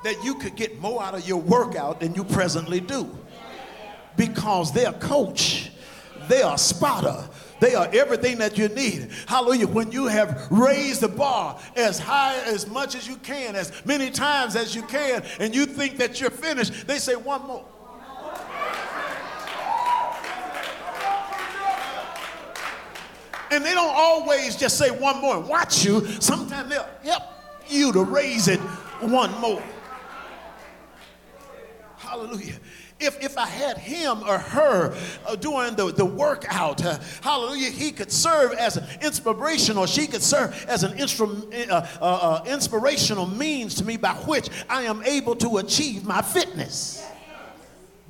that 0.03 0.23
you 0.23 0.35
could 0.35 0.55
get 0.55 0.79
more 0.79 1.01
out 1.01 1.15
of 1.15 1.27
your 1.27 1.41
workout 1.41 1.99
than 1.99 2.13
you 2.13 2.23
presently 2.23 2.79
do? 2.79 3.09
Because 4.15 4.71
they're 4.71 4.93
coach, 4.93 5.71
they're 6.27 6.53
a 6.53 6.57
spotter, 6.57 7.27
they 7.59 7.75
are 7.75 7.89
everything 7.93 8.37
that 8.39 8.57
you 8.57 8.67
need. 8.69 9.09
Hallelujah. 9.27 9.67
When 9.67 9.91
you 9.91 10.07
have 10.07 10.47
raised 10.51 11.01
the 11.01 11.07
bar 11.07 11.59
as 11.75 11.99
high 11.99 12.35
as 12.45 12.67
much 12.67 12.95
as 12.95 13.07
you 13.07 13.15
can, 13.17 13.55
as 13.55 13.71
many 13.85 14.11
times 14.11 14.55
as 14.55 14.75
you 14.75 14.83
can, 14.83 15.23
and 15.39 15.55
you 15.55 15.65
think 15.65 15.97
that 15.97 16.19
you're 16.19 16.29
finished, 16.29 16.87
they 16.87 16.97
say 16.97 17.15
one 17.15 17.45
more. 17.47 17.65
And 23.51 23.63
they 23.63 23.73
don't 23.73 23.95
always 23.95 24.57
just 24.57 24.77
say 24.77 24.91
one 24.91 25.21
more 25.21 25.37
and 25.37 25.47
watch 25.47 25.85
you. 25.85 26.05
Sometimes 26.19 26.69
they'll 26.69 26.89
help 27.03 27.23
you 27.69 27.93
to 27.93 28.03
raise 28.03 28.47
it 28.47 28.59
one 28.99 29.31
more. 29.39 29.63
Hallelujah. 31.97 32.55
If, 32.97 33.21
if 33.21 33.37
I 33.37 33.45
had 33.45 33.77
him 33.77 34.23
or 34.25 34.37
her 34.37 34.95
uh, 35.27 35.35
doing 35.35 35.75
the, 35.75 35.91
the 35.91 36.05
workout, 36.05 36.83
uh, 36.85 36.97
hallelujah, 37.21 37.69
he 37.69 37.91
could 37.91 38.09
serve 38.09 38.53
as 38.53 38.77
an 38.77 38.85
inspiration 39.01 39.77
or 39.77 39.85
she 39.85 40.07
could 40.07 40.23
serve 40.23 40.65
as 40.69 40.83
an 40.83 40.97
instru- 40.97 41.69
uh, 41.69 41.85
uh, 42.01 42.05
uh, 42.05 42.43
inspirational 42.45 43.25
means 43.25 43.75
to 43.75 43.85
me 43.85 43.97
by 43.97 44.13
which 44.13 44.49
I 44.69 44.83
am 44.83 45.03
able 45.03 45.35
to 45.37 45.57
achieve 45.57 46.05
my 46.05 46.21
fitness. 46.21 47.05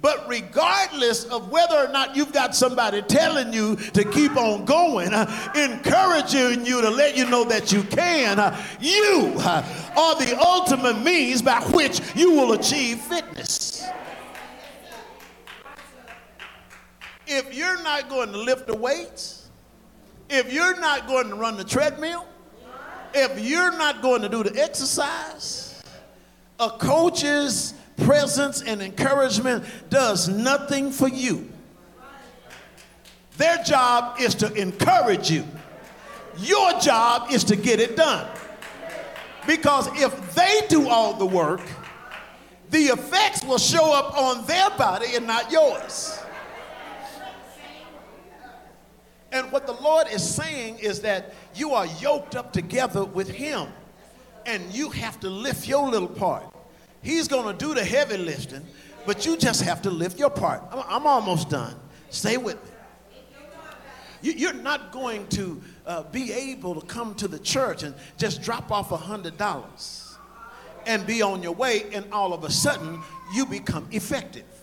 But 0.01 0.29
regardless 0.29 1.25
of 1.25 1.49
whether 1.49 1.75
or 1.77 1.87
not 1.87 2.15
you've 2.15 2.31
got 2.31 2.55
somebody 2.55 3.01
telling 3.01 3.51
you 3.51 3.77
to 3.77 4.03
keep 4.03 4.37
on 4.37 4.65
going, 4.65 5.11
uh, 5.13 5.51
encouraging 5.55 6.63
you 6.63 6.81
to 6.81 6.91
let 6.91 7.17
you 7.17 7.27
know 7.27 7.43
that 7.45 7.71
you 7.71 7.81
can, 7.81 8.37
uh, 8.37 8.63
you 8.79 9.33
uh, 9.37 9.65
are 9.97 10.15
the 10.23 10.37
ultimate 10.39 11.01
means 11.01 11.41
by 11.41 11.59
which 11.71 12.01
you 12.15 12.33
will 12.33 12.53
achieve 12.53 12.99
fitness. 12.99 13.83
If 17.27 17.53
you're 17.53 17.81
not 17.83 18.09
going 18.09 18.31
to 18.31 18.37
lift 18.37 18.67
the 18.67 18.75
weights, 18.75 19.49
if 20.29 20.51
you're 20.51 20.79
not 20.79 21.07
going 21.07 21.29
to 21.29 21.35
run 21.35 21.57
the 21.57 21.63
treadmill, 21.63 22.25
if 23.13 23.39
you're 23.39 23.71
not 23.77 24.01
going 24.01 24.21
to 24.21 24.29
do 24.29 24.43
the 24.43 24.61
exercise, 24.61 25.83
a 26.59 26.69
coach's 26.69 27.73
presence 27.97 28.61
and 28.61 28.81
encouragement 28.81 29.63
does 29.89 30.27
nothing 30.27 30.91
for 30.91 31.07
you. 31.07 31.49
Their 33.37 33.57
job 33.63 34.19
is 34.19 34.35
to 34.35 34.53
encourage 34.53 35.29
you. 35.29 35.45
Your 36.37 36.79
job 36.79 37.31
is 37.31 37.43
to 37.45 37.55
get 37.55 37.79
it 37.79 37.95
done. 37.95 38.27
Because 39.47 39.87
if 40.01 40.35
they 40.35 40.61
do 40.69 40.89
all 40.89 41.13
the 41.13 41.25
work, 41.25 41.61
the 42.71 42.85
effects 42.85 43.43
will 43.43 43.57
show 43.57 43.93
up 43.93 44.17
on 44.17 44.45
their 44.45 44.69
body 44.71 45.15
and 45.15 45.27
not 45.27 45.51
yours. 45.51 46.19
And 49.35 49.51
what 49.51 49.67
the 49.67 49.73
Lord 49.73 50.07
is 50.09 50.23
saying 50.23 50.79
is 50.79 51.01
that 51.01 51.33
you 51.53 51.73
are 51.73 51.85
yoked 51.99 52.37
up 52.37 52.53
together 52.53 53.03
with 53.03 53.29
Him, 53.29 53.67
and 54.45 54.73
you 54.73 54.89
have 54.91 55.19
to 55.19 55.29
lift 55.29 55.67
your 55.67 55.89
little 55.89 56.07
part. 56.07 56.45
He's 57.01 57.27
going 57.27 57.45
to 57.45 57.65
do 57.65 57.73
the 57.73 57.83
heavy 57.83 58.15
lifting, 58.15 58.65
but 59.05 59.25
you 59.25 59.35
just 59.35 59.61
have 59.63 59.81
to 59.81 59.89
lift 59.89 60.17
your 60.17 60.29
part. 60.29 60.63
I'm, 60.71 60.83
I'm 60.87 61.05
almost 61.05 61.49
done. 61.49 61.75
Stay 62.11 62.37
with 62.37 62.55
me. 62.63 62.71
You, 64.21 64.47
are 64.47 64.53
not 64.53 64.93
going 64.93 65.27
to 65.27 65.61
uh, 65.85 66.03
be 66.03 66.31
able 66.31 66.79
to 66.79 66.87
come 66.87 67.13
to 67.15 67.27
the 67.27 67.39
church 67.39 67.83
and 67.83 67.93
just 68.17 68.41
drop 68.41 68.71
off 68.71 68.93
a 68.93 68.97
hundred 68.97 69.37
dollars 69.37 70.15
and 70.85 71.05
be 71.05 71.21
on 71.21 71.43
your 71.43 71.51
way, 71.51 71.87
and 71.91 72.05
all 72.13 72.31
of 72.31 72.45
a 72.45 72.49
sudden 72.49 73.01
you 73.33 73.45
become 73.45 73.85
effective 73.91 74.54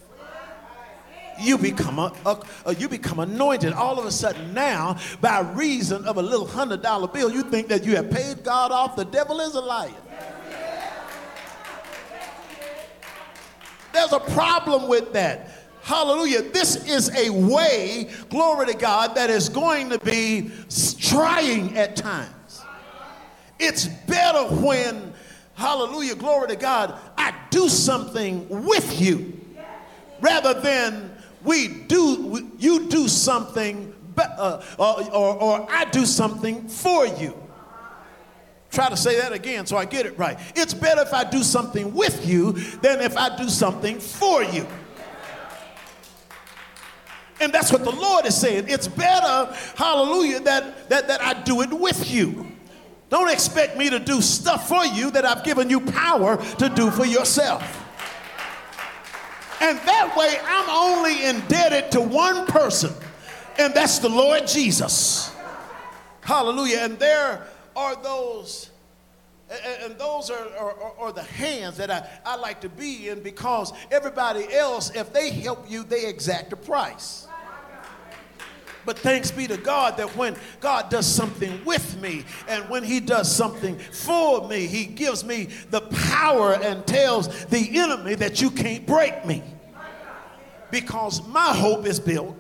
you 1.43 1.59
become 1.59 1.99
a, 1.99 2.13
a, 2.25 2.43
a, 2.67 2.75
you 2.75 2.89
become 2.89 3.19
anointed 3.19 3.73
all 3.73 3.99
of 3.99 4.07
a 4.07 4.11
sudden 4.11 4.55
now 4.55 4.99
by 5.21 5.41
reason 5.41 6.05
of 6.07 6.17
a 6.17 6.23
little 6.23 6.47
hundred 6.47 6.83
dollar 6.83 7.09
bill. 7.09 7.31
You 7.31 7.43
think 7.43 7.69
that 7.69 7.85
you 7.85 7.97
have 7.97 8.11
paid 8.11 8.45
god 8.45 8.73
off. 8.73 8.97
The 8.97 9.05
devil 9.05 9.41
is 9.41 9.55
a 9.55 9.61
liar. 9.61 9.91
There's 13.93 14.13
a 14.13 14.21
problem 14.21 14.89
with 14.89 15.13
that. 15.13 15.51
Hallelujah. 15.83 16.43
This 16.43 16.89
is 16.89 17.15
a 17.15 17.29
way 17.31 18.11
glory 18.31 18.67
to 18.67 18.75
god 18.75 19.15
that 19.17 19.29
is 19.29 19.49
going 19.49 19.91
to 19.91 19.99
be 19.99 20.51
trying 20.99 21.77
at 21.77 21.97
times. 21.97 22.63
It's 23.59 23.87
better 23.87 24.45
when 24.57 25.13
hallelujah 25.55 26.15
glory 26.15 26.49
to 26.49 26.57
god 26.57 26.99
i 27.17 27.33
do 27.51 27.69
something 27.69 28.47
with 28.49 29.01
you 29.01 29.39
rather 30.21 30.59
than 30.61 31.11
we 31.45 31.69
do, 31.69 32.51
you 32.59 32.89
do 32.89 33.09
something, 33.09 33.95
uh, 34.17 34.63
or, 34.79 35.03
or, 35.13 35.37
or 35.37 35.67
I 35.71 35.85
do 35.87 36.07
something 36.07 36.69
for 36.69 37.07
you. 37.07 37.37
Try 38.71 38.89
to 38.89 38.97
say 38.97 39.19
that 39.19 39.33
again 39.33 39.67
so 39.67 39.77
I 39.77 39.85
get 39.85 40.07
it 40.07 40.19
right. 40.19 40.39
It's 40.57 40.73
better 40.73 41.03
if 41.03 41.13
I 41.13 41.25
do 41.25 41.43
something 41.43 41.93
with 41.93 42.27
you 42.27 42.53
than 42.53 43.03
if 43.03 43.17
I 43.17 43.37
do 43.37 43.49
something 43.49 44.01
for 44.01 44.43
you. 44.43 44.67
And 47.39 47.53
that's 47.53 47.73
what 47.73 47.85
the 47.85 47.91
Lord 47.91 48.25
is 48.25 48.37
saying. 48.37 48.67
It's 48.69 48.89
better, 48.89 49.53
hallelujah, 49.77 50.41
that, 50.41 50.89
that, 50.89 51.09
that 51.09 51.21
I 51.21 51.43
do 51.43 51.61
it 51.61 51.71
with 51.71 52.11
you. 52.11 52.47
Don't 53.11 53.29
expect 53.29 53.77
me 53.77 53.91
to 53.91 53.99
do 53.99 54.23
stuff 54.23 54.69
for 54.69 54.87
you 54.87 55.11
that 55.11 55.27
I've 55.27 55.45
given 55.45 55.69
you 55.69 55.81
power 55.81 56.37
to 56.37 56.69
do 56.71 56.91
for 56.91 57.05
yourself. 57.05 57.82
And 59.63 59.79
that 59.79 60.17
way, 60.17 60.37
I'm 60.45 60.69
only 60.69 61.25
indebted 61.25 61.93
to 61.93 62.01
one 62.01 62.47
person, 62.47 62.93
and 63.59 63.73
that's 63.73 64.01
the 64.01 64.09
Lord 64.09 64.49
Jesus. 64.49 65.33
Hallelujah. 66.21 66.79
And 66.79 66.99
there 66.99 67.47
are 67.77 67.95
those, 68.03 68.71
and 69.85 69.97
those 69.99 70.31
are, 70.31 70.49
are, 70.57 70.93
are, 70.99 71.13
the 71.13 71.23
hands 71.23 71.77
that 71.77 71.93
I, 71.93 72.09
I 72.27 72.37
like 72.37 72.61
to 72.63 72.69
be 72.69 73.09
in 73.09 73.23
because 73.23 73.73
everybody 73.93 74.53
else, 74.53 74.91
if 74.97 75.13
they 75.13 75.31
help 75.31 75.71
you, 75.71 75.85
they 75.85 76.07
exact 76.07 76.53
a 76.53 76.57
price. 76.57 77.29
But 78.85 78.99
thanks 78.99 79.31
be 79.31 79.47
to 79.47 79.57
God 79.57 79.97
that 79.99 80.17
when 80.17 80.35
God 80.59 80.91
does 80.91 81.07
something 81.07 81.65
with 81.65 82.01
me 82.01 82.25
and 82.49 82.69
when 82.69 82.83
He 82.83 82.99
does 82.99 83.33
something 83.33 83.79
for 83.79 84.49
me, 84.49 84.67
He 84.67 84.87
gives 84.87 85.25
me 85.25 85.51
the 85.71 85.83
power 85.83 86.55
and 86.55 86.85
tells 86.85 87.45
the 87.45 87.79
enemy 87.79 88.17
that 88.17 88.43
you 88.43 88.51
can't 88.51 88.85
break 88.85 89.25
me 89.25 89.43
because 90.73 91.25
my 91.29 91.55
hope 91.55 91.87
is 91.87 92.01
built 92.01 92.35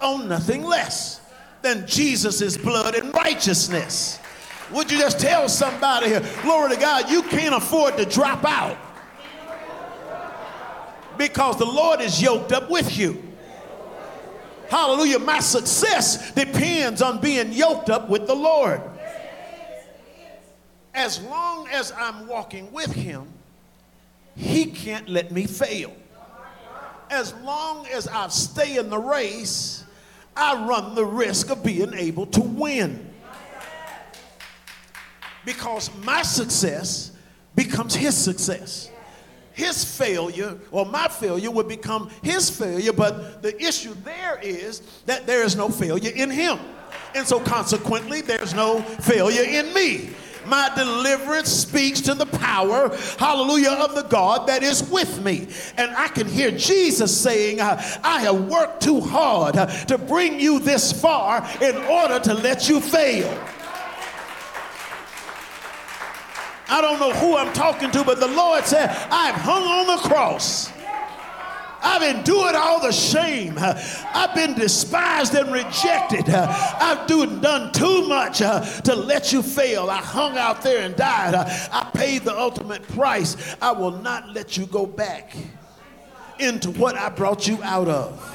on 0.00 0.26
nothing 0.26 0.64
less 0.64 1.20
than 1.60 1.86
Jesus' 1.86 2.56
blood 2.56 2.94
and 2.94 3.14
righteousness. 3.14 4.18
Would 4.72 4.90
you 4.90 4.98
just 4.98 5.20
tell 5.20 5.48
somebody 5.50 6.08
here, 6.08 6.24
glory 6.42 6.74
to 6.74 6.80
God, 6.80 7.10
you 7.10 7.22
can't 7.22 7.54
afford 7.54 7.98
to 7.98 8.06
drop 8.06 8.42
out 8.44 8.78
because 11.18 11.58
the 11.58 11.66
Lord 11.66 12.00
is 12.00 12.20
yoked 12.20 12.52
up 12.52 12.70
with 12.70 12.96
you. 12.98 13.22
Hallelujah. 14.70 15.18
My 15.18 15.40
success 15.40 16.32
depends 16.32 17.02
on 17.02 17.20
being 17.20 17.52
yoked 17.52 17.90
up 17.90 18.08
with 18.08 18.26
the 18.26 18.34
Lord. 18.34 18.80
As 20.94 21.20
long 21.20 21.68
as 21.68 21.92
I'm 21.92 22.26
walking 22.26 22.72
with 22.72 22.92
Him, 22.92 23.28
He 24.34 24.66
can't 24.66 25.06
let 25.06 25.30
me 25.30 25.46
fail 25.46 25.94
as 27.10 27.34
long 27.42 27.86
as 27.88 28.08
I 28.08 28.28
stay 28.28 28.76
in 28.76 28.90
the 28.90 28.98
race, 28.98 29.84
I 30.36 30.66
run 30.66 30.94
the 30.94 31.04
risk 31.04 31.50
of 31.50 31.62
being 31.62 31.94
able 31.94 32.26
to 32.26 32.40
win. 32.40 33.10
Because 35.44 35.90
my 36.02 36.22
success 36.22 37.12
becomes 37.54 37.94
his 37.94 38.16
success. 38.16 38.90
His 39.52 39.84
failure 39.84 40.58
or 40.72 40.84
my 40.84 41.06
failure 41.06 41.50
would 41.50 41.68
become 41.68 42.10
his 42.22 42.50
failure, 42.50 42.92
but 42.92 43.42
the 43.42 43.56
issue 43.62 43.94
there 44.02 44.40
is 44.42 44.80
that 45.06 45.26
there 45.26 45.44
is 45.44 45.54
no 45.54 45.68
failure 45.68 46.10
in 46.14 46.30
him. 46.30 46.58
And 47.14 47.24
so, 47.24 47.38
consequently, 47.38 48.20
there's 48.20 48.54
no 48.54 48.80
failure 48.82 49.44
in 49.44 49.72
me. 49.72 50.10
My 50.46 50.70
deliverance 50.74 51.50
speaks 51.50 52.00
to 52.02 52.14
the 52.14 52.26
power, 52.26 52.96
hallelujah, 53.18 53.70
of 53.70 53.94
the 53.94 54.02
God 54.02 54.48
that 54.48 54.62
is 54.62 54.88
with 54.90 55.22
me. 55.22 55.48
And 55.76 55.90
I 55.96 56.08
can 56.08 56.26
hear 56.26 56.50
Jesus 56.50 57.16
saying, 57.16 57.60
uh, 57.60 57.82
I 58.02 58.20
have 58.20 58.48
worked 58.48 58.82
too 58.82 59.00
hard 59.00 59.56
uh, 59.56 59.66
to 59.66 59.98
bring 59.98 60.40
you 60.40 60.58
this 60.58 60.92
far 60.92 61.48
in 61.60 61.76
order 61.76 62.18
to 62.20 62.34
let 62.34 62.68
you 62.68 62.80
fail. 62.80 63.30
I 66.68 66.80
don't 66.80 66.98
know 66.98 67.12
who 67.12 67.36
I'm 67.36 67.52
talking 67.52 67.90
to, 67.92 68.04
but 68.04 68.20
the 68.20 68.28
Lord 68.28 68.64
said, 68.64 68.90
I've 69.10 69.34
hung 69.34 69.62
on 69.62 69.96
the 69.96 70.08
cross. 70.08 70.73
I've 71.84 72.16
endured 72.16 72.54
all 72.54 72.80
the 72.80 72.92
shame. 72.92 73.56
I've 73.58 74.34
been 74.34 74.54
despised 74.54 75.34
and 75.34 75.52
rejected. 75.52 76.30
I've 76.30 77.06
do, 77.06 77.26
done 77.40 77.72
too 77.72 78.08
much 78.08 78.40
uh, 78.40 78.64
to 78.80 78.94
let 78.96 79.32
you 79.32 79.42
fail. 79.42 79.90
I 79.90 79.98
hung 79.98 80.38
out 80.38 80.62
there 80.62 80.80
and 80.80 80.96
died. 80.96 81.34
I 81.34 81.90
paid 81.94 82.22
the 82.22 82.36
ultimate 82.36 82.82
price. 82.88 83.54
I 83.60 83.72
will 83.72 83.90
not 83.90 84.30
let 84.30 84.56
you 84.56 84.64
go 84.66 84.86
back 84.86 85.36
into 86.38 86.70
what 86.70 86.96
I 86.96 87.10
brought 87.10 87.46
you 87.46 87.62
out 87.62 87.88
of. 87.88 88.30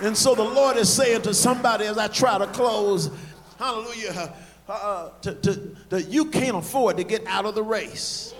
And 0.00 0.16
so 0.16 0.34
the 0.34 0.42
Lord 0.44 0.76
is 0.76 0.92
saying 0.92 1.22
to 1.22 1.34
somebody 1.34 1.84
as 1.84 1.98
I 1.98 2.08
try 2.08 2.38
to 2.38 2.46
close, 2.48 3.10
hallelujah, 3.58 4.34
uh, 4.68 4.72
uh 4.72 5.10
to, 5.20 5.34
to, 5.34 5.76
that 5.90 6.08
you 6.08 6.26
can't 6.26 6.56
afford 6.56 6.96
to 6.96 7.04
get 7.04 7.26
out 7.26 7.44
of 7.44 7.54
the 7.54 7.62
race. 7.62 8.34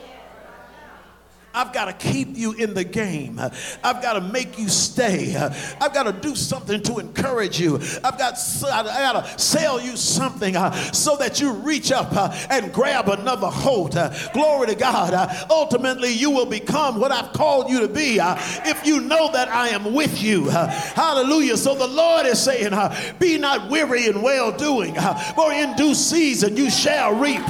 I've 1.52 1.72
got 1.72 1.86
to 1.86 1.92
keep 1.92 2.36
you 2.36 2.52
in 2.52 2.74
the 2.74 2.84
game. 2.84 3.40
I've 3.82 4.02
got 4.02 4.12
to 4.12 4.20
make 4.20 4.58
you 4.58 4.68
stay. 4.68 5.34
I've 5.36 5.92
got 5.92 6.04
to 6.04 6.12
do 6.12 6.36
something 6.36 6.80
to 6.82 6.98
encourage 6.98 7.58
you. 7.58 7.76
I've 7.76 8.18
got, 8.18 8.38
I 8.64 8.82
got 8.82 9.24
to 9.24 9.38
sell 9.38 9.80
you 9.80 9.96
something 9.96 10.56
uh, 10.56 10.72
so 10.92 11.16
that 11.16 11.40
you 11.40 11.52
reach 11.52 11.90
up 11.90 12.12
uh, 12.12 12.32
and 12.50 12.72
grab 12.72 13.08
another 13.08 13.48
hold. 13.48 13.96
Uh, 13.96 14.14
glory 14.32 14.68
to 14.68 14.76
God. 14.76 15.12
Uh, 15.12 15.28
ultimately, 15.50 16.12
you 16.12 16.30
will 16.30 16.46
become 16.46 17.00
what 17.00 17.10
I've 17.10 17.32
called 17.32 17.68
you 17.68 17.80
to 17.80 17.88
be 17.88 18.20
uh, 18.20 18.36
if 18.64 18.86
you 18.86 19.00
know 19.00 19.32
that 19.32 19.48
I 19.48 19.68
am 19.70 19.92
with 19.92 20.22
you. 20.22 20.48
Uh, 20.50 20.68
hallelujah. 20.68 21.56
So 21.56 21.74
the 21.74 21.88
Lord 21.88 22.26
is 22.26 22.40
saying, 22.40 22.72
Be 23.18 23.38
not 23.38 23.68
weary 23.68 24.06
in 24.06 24.22
well 24.22 24.52
doing, 24.52 24.94
for 25.34 25.52
in 25.52 25.74
due 25.74 25.94
season 25.94 26.56
you 26.56 26.70
shall 26.70 27.18
reap 27.18 27.42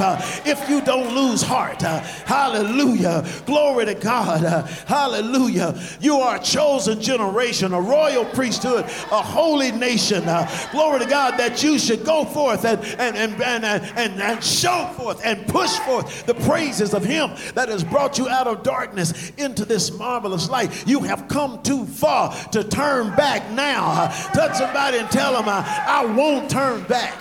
if 0.46 0.68
you 0.70 0.80
don't 0.80 1.14
lose 1.14 1.42
heart. 1.42 1.82
hallelujah. 1.82 3.26
Glory 3.44 3.89
to 3.94 4.00
God. 4.00 4.44
Uh, 4.44 4.62
hallelujah. 4.86 5.78
You 6.00 6.16
are 6.16 6.36
a 6.36 6.40
chosen 6.40 7.00
generation, 7.00 7.72
a 7.72 7.80
royal 7.80 8.24
priesthood, 8.24 8.84
a 8.84 9.22
holy 9.22 9.72
nation. 9.72 10.24
Uh, 10.24 10.48
glory 10.72 11.00
to 11.00 11.06
God 11.06 11.38
that 11.38 11.62
you 11.62 11.78
should 11.78 12.04
go 12.04 12.24
forth 12.24 12.64
and, 12.64 12.80
and, 13.00 13.16
and, 13.16 13.42
and, 13.42 13.64
and, 13.64 14.20
and 14.20 14.44
show 14.44 14.90
forth 14.96 15.20
and 15.24 15.46
push 15.46 15.78
forth 15.80 16.26
the 16.26 16.34
praises 16.34 16.94
of 16.94 17.04
Him 17.04 17.30
that 17.54 17.68
has 17.68 17.84
brought 17.84 18.18
you 18.18 18.28
out 18.28 18.46
of 18.46 18.62
darkness 18.62 19.30
into 19.36 19.64
this 19.64 19.96
marvelous 19.96 20.48
light. 20.48 20.86
You 20.86 21.00
have 21.00 21.28
come 21.28 21.62
too 21.62 21.84
far 21.86 22.34
to 22.52 22.64
turn 22.64 23.14
back 23.16 23.50
now. 23.50 23.86
Uh, 23.90 24.08
touch 24.32 24.56
somebody 24.56 24.98
and 24.98 25.10
tell 25.10 25.32
them, 25.32 25.44
I, 25.46 25.84
I 25.88 26.04
won't 26.06 26.50
turn 26.50 26.82
back. 26.84 27.14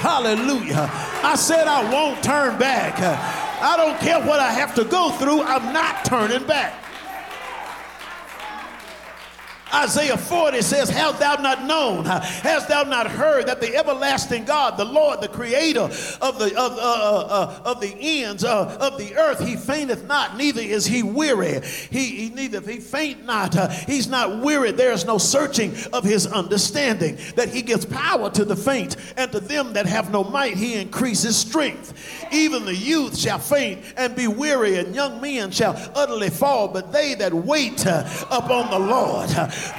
Hallelujah. 0.00 0.88
I 1.22 1.36
said 1.36 1.66
I 1.66 1.92
won't 1.92 2.22
turn 2.22 2.58
back. 2.58 3.49
I 3.62 3.76
don't 3.76 3.98
care 4.00 4.20
what 4.20 4.40
I 4.40 4.52
have 4.52 4.74
to 4.76 4.84
go 4.84 5.10
through, 5.10 5.42
I'm 5.42 5.72
not 5.72 6.04
turning 6.04 6.46
back. 6.46 6.80
Isaiah 9.72 10.16
40 10.16 10.62
says, 10.62 10.88
Hast 10.88 11.20
thou 11.20 11.36
not 11.36 11.64
known, 11.64 12.04
hast 12.04 12.68
thou 12.68 12.82
not 12.82 13.06
heard 13.06 13.46
that 13.46 13.60
the 13.60 13.74
everlasting 13.76 14.44
God, 14.44 14.76
the 14.76 14.84
Lord, 14.84 15.20
the 15.20 15.28
creator 15.28 15.80
of 15.80 16.38
the, 16.38 16.46
of, 16.56 16.72
uh, 16.72 16.80
uh, 16.80 17.26
uh, 17.30 17.62
of 17.64 17.80
the 17.80 17.94
ends 17.98 18.44
uh, 18.44 18.76
of 18.80 18.98
the 18.98 19.16
earth, 19.16 19.46
he 19.46 19.56
fainteth 19.56 20.06
not, 20.06 20.36
neither 20.36 20.60
is 20.60 20.86
he 20.86 21.02
weary. 21.02 21.60
He, 21.90 22.06
he 22.06 22.28
neither 22.30 22.60
he 22.60 22.80
faint 22.80 23.24
not, 23.24 23.54
he's 23.72 24.08
not 24.08 24.40
weary. 24.40 24.72
There 24.72 24.92
is 24.92 25.04
no 25.04 25.18
searching 25.18 25.74
of 25.92 26.04
his 26.04 26.26
understanding. 26.26 27.18
That 27.36 27.48
he 27.48 27.62
gives 27.62 27.84
power 27.84 28.30
to 28.30 28.44
the 28.44 28.56
faint, 28.56 28.96
and 29.16 29.30
to 29.32 29.40
them 29.40 29.74
that 29.74 29.86
have 29.86 30.10
no 30.10 30.24
might, 30.24 30.56
he 30.56 30.74
increases 30.74 31.36
strength. 31.36 32.19
Even 32.32 32.64
the 32.64 32.74
youth 32.74 33.18
shall 33.18 33.38
faint 33.38 33.80
and 33.96 34.14
be 34.14 34.28
weary, 34.28 34.76
and 34.76 34.94
young 34.94 35.20
men 35.20 35.50
shall 35.50 35.74
utterly 35.94 36.30
fall, 36.30 36.68
but 36.68 36.92
they 36.92 37.14
that 37.14 37.32
wait 37.32 37.86
uh, 37.86 38.08
upon 38.30 38.70
the 38.70 38.78
Lord, 38.78 39.28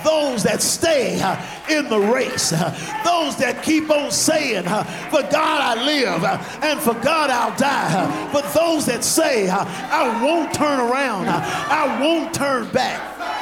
those 0.03 0.43
that 0.43 0.61
stay 0.61 1.19
uh, 1.21 1.41
in 1.69 1.89
the 1.89 1.99
race, 1.99 2.53
uh, 2.53 2.69
those 3.03 3.35
that 3.37 3.63
keep 3.63 3.89
on 3.89 4.11
saying, 4.11 4.65
uh, 4.67 4.83
For 5.09 5.21
God 5.21 5.77
I 5.77 5.83
live 5.85 6.23
and 6.63 6.79
for 6.79 6.93
God 6.95 7.29
I'll 7.29 7.55
die. 7.57 8.29
But 8.31 8.51
those 8.53 8.85
that 8.85 9.03
say, 9.03 9.49
I 9.49 10.21
won't 10.23 10.53
turn 10.53 10.79
around, 10.79 11.27
I 11.27 11.99
won't 12.01 12.33
turn 12.33 12.67
back. 12.69 13.40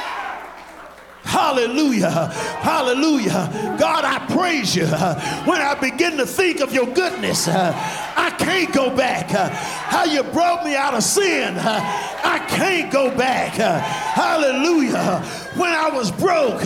Hallelujah. 1.30 2.26
Hallelujah. 2.60 3.76
God, 3.78 4.04
I 4.04 4.18
praise 4.34 4.74
you. 4.74 4.86
When 4.86 5.60
I 5.60 5.76
begin 5.80 6.16
to 6.16 6.26
think 6.26 6.58
of 6.60 6.74
your 6.74 6.86
goodness, 6.86 7.46
I 7.46 8.34
can't 8.36 8.74
go 8.74 8.94
back. 8.94 9.30
How 9.30 10.02
you 10.02 10.24
brought 10.24 10.64
me 10.64 10.74
out 10.74 10.94
of 10.94 11.04
sin, 11.04 11.56
I 11.56 12.44
can't 12.48 12.92
go 12.92 13.16
back. 13.16 13.52
Hallelujah. 13.52 15.20
When 15.54 15.70
I 15.72 15.88
was 15.90 16.10
broke, 16.10 16.64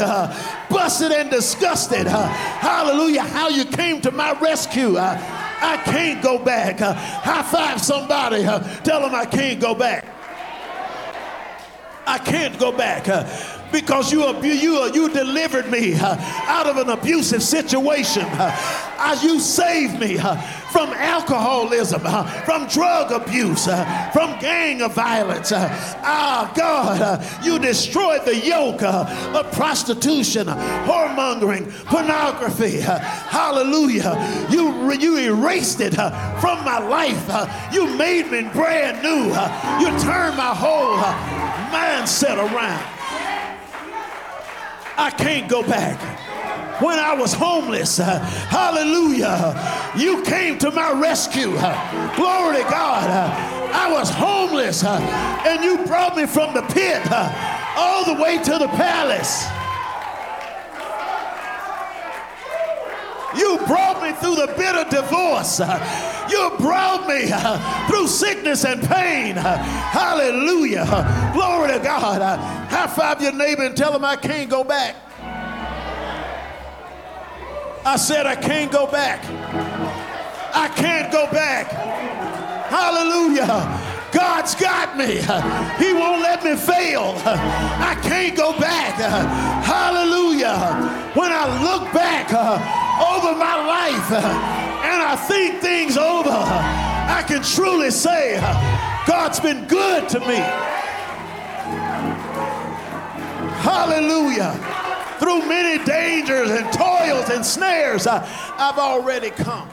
busted 0.70 1.12
and 1.12 1.30
disgusted, 1.30 2.06
hallelujah. 2.06 3.20
How 3.20 3.50
you 3.50 3.66
came 3.66 4.00
to 4.00 4.10
my 4.10 4.32
rescue. 4.40 4.96
I 4.96 5.76
can't 5.84 6.22
go 6.22 6.38
back. 6.42 6.78
High 6.78 7.42
five 7.42 7.82
somebody. 7.82 8.44
Tell 8.82 9.02
them 9.02 9.14
I 9.14 9.26
can't 9.26 9.60
go 9.60 9.74
back. 9.74 10.06
I 12.06 12.18
can't 12.18 12.58
go 12.58 12.70
back 12.70 13.04
because 13.74 14.12
you, 14.12 14.24
you, 14.40 14.92
you 14.94 15.08
delivered 15.08 15.68
me 15.68 15.94
uh, 15.94 16.16
out 16.46 16.68
of 16.68 16.76
an 16.76 16.90
abusive 16.90 17.42
situation. 17.42 18.22
Uh, 18.24 19.18
you 19.20 19.40
saved 19.40 19.98
me 19.98 20.16
uh, 20.16 20.36
from 20.70 20.90
alcoholism, 20.90 22.00
uh, 22.04 22.22
from 22.42 22.68
drug 22.68 23.10
abuse, 23.10 23.66
uh, 23.66 23.84
from 24.12 24.38
gang 24.38 24.80
of 24.80 24.94
violence. 24.94 25.50
Uh, 25.50 25.68
ah, 26.04 26.52
God, 26.54 27.44
you 27.44 27.58
destroyed 27.58 28.24
the 28.24 28.36
yoke 28.36 28.80
of 28.84 29.50
prostitution, 29.52 30.46
whoremongering, 30.46 31.68
pornography. 31.86 32.78
Hallelujah. 32.78 34.46
You, 34.50 34.92
you 34.92 35.18
erased 35.18 35.80
it 35.80 35.94
from 35.94 36.64
my 36.64 36.78
life. 36.78 37.74
You 37.74 37.88
made 37.96 38.30
me 38.30 38.48
brand 38.52 39.02
new. 39.02 39.24
You 39.80 39.98
turned 39.98 40.36
my 40.36 40.54
whole 40.54 40.96
mindset 41.74 42.36
around. 42.36 42.93
I 44.96 45.10
can't 45.10 45.48
go 45.48 45.62
back. 45.62 46.00
When 46.80 46.98
I 46.98 47.14
was 47.14 47.32
homeless, 47.32 48.00
uh, 48.00 48.18
hallelujah, 48.18 49.54
you 49.96 50.22
came 50.22 50.58
to 50.58 50.70
my 50.70 50.92
rescue. 50.92 51.54
Uh, 51.56 52.16
glory 52.16 52.56
to 52.56 52.62
God. 52.64 53.08
Uh, 53.08 53.70
I 53.72 53.92
was 53.92 54.10
homeless 54.10 54.84
uh, 54.84 54.98
and 55.46 55.64
you 55.64 55.84
brought 55.86 56.16
me 56.16 56.26
from 56.26 56.54
the 56.54 56.62
pit 56.62 57.02
uh, 57.10 57.74
all 57.76 58.04
the 58.04 58.20
way 58.20 58.38
to 58.38 58.58
the 58.58 58.68
palace. 58.68 59.44
You 63.36 63.58
brought 63.66 64.02
me 64.02 64.12
through 64.12 64.36
the 64.36 64.52
bitter 64.56 64.84
divorce. 64.90 65.60
You 66.30 66.52
brought 66.58 67.06
me 67.08 67.30
through 67.88 68.08
sickness 68.08 68.64
and 68.64 68.82
pain. 68.82 69.36
Hallelujah. 69.36 70.84
Glory 71.32 71.72
to 71.72 71.78
God. 71.78 72.22
High 72.70 72.86
five 72.86 73.20
your 73.20 73.32
neighbor 73.32 73.64
and 73.64 73.76
tell 73.76 73.94
him 73.94 74.04
I 74.04 74.16
can't 74.16 74.48
go 74.48 74.64
back. 74.64 74.96
I 77.86 77.96
said 77.96 78.26
I 78.26 78.36
can't 78.36 78.72
go 78.72 78.86
back. 78.86 79.22
I 80.54 80.68
can't 80.68 81.12
go 81.12 81.30
back. 81.30 81.70
Hallelujah. 82.70 83.80
God's 84.10 84.54
got 84.54 84.96
me. 84.96 85.16
He 85.84 85.92
won't 85.92 86.22
let 86.22 86.44
me 86.44 86.56
fail. 86.56 87.14
I 87.26 87.98
can't 88.02 88.36
go 88.36 88.58
back. 88.58 88.94
Hallelujah. 89.64 91.10
When 91.14 91.30
I 91.32 91.62
look 91.62 91.92
back 91.92 92.30
over 93.00 93.36
my 93.36 93.56
life 93.66 94.12
and 94.84 95.02
I 95.02 95.16
think 95.16 95.60
things 95.60 95.96
over, 95.96 96.30
I 96.30 97.24
can 97.26 97.42
truly 97.42 97.90
say 97.90 98.38
God's 99.06 99.40
been 99.40 99.66
good 99.66 100.08
to 100.10 100.20
me. 100.20 100.36
Hallelujah. 103.64 104.52
Through 105.18 105.46
many 105.48 105.82
dangers 105.84 106.50
and 106.50 106.70
toils 106.72 107.30
and 107.30 107.44
snares, 107.44 108.06
I, 108.06 108.22
I've 108.58 108.78
already 108.78 109.30
come. 109.30 109.70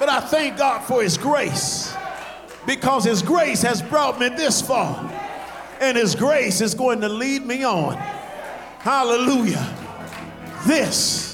But 0.00 0.08
I 0.08 0.20
thank 0.20 0.56
God 0.56 0.80
for 0.80 1.02
His 1.02 1.16
grace 1.16 1.94
because 2.66 3.04
His 3.04 3.22
grace 3.22 3.62
has 3.62 3.80
brought 3.82 4.18
me 4.18 4.28
this 4.30 4.60
far. 4.60 5.08
And 5.80 5.96
His 5.96 6.14
grace 6.14 6.60
is 6.60 6.74
going 6.74 7.00
to 7.02 7.08
lead 7.08 7.46
me 7.46 7.64
on. 7.64 7.94
Hallelujah. 8.80 9.72
This, 10.66 11.29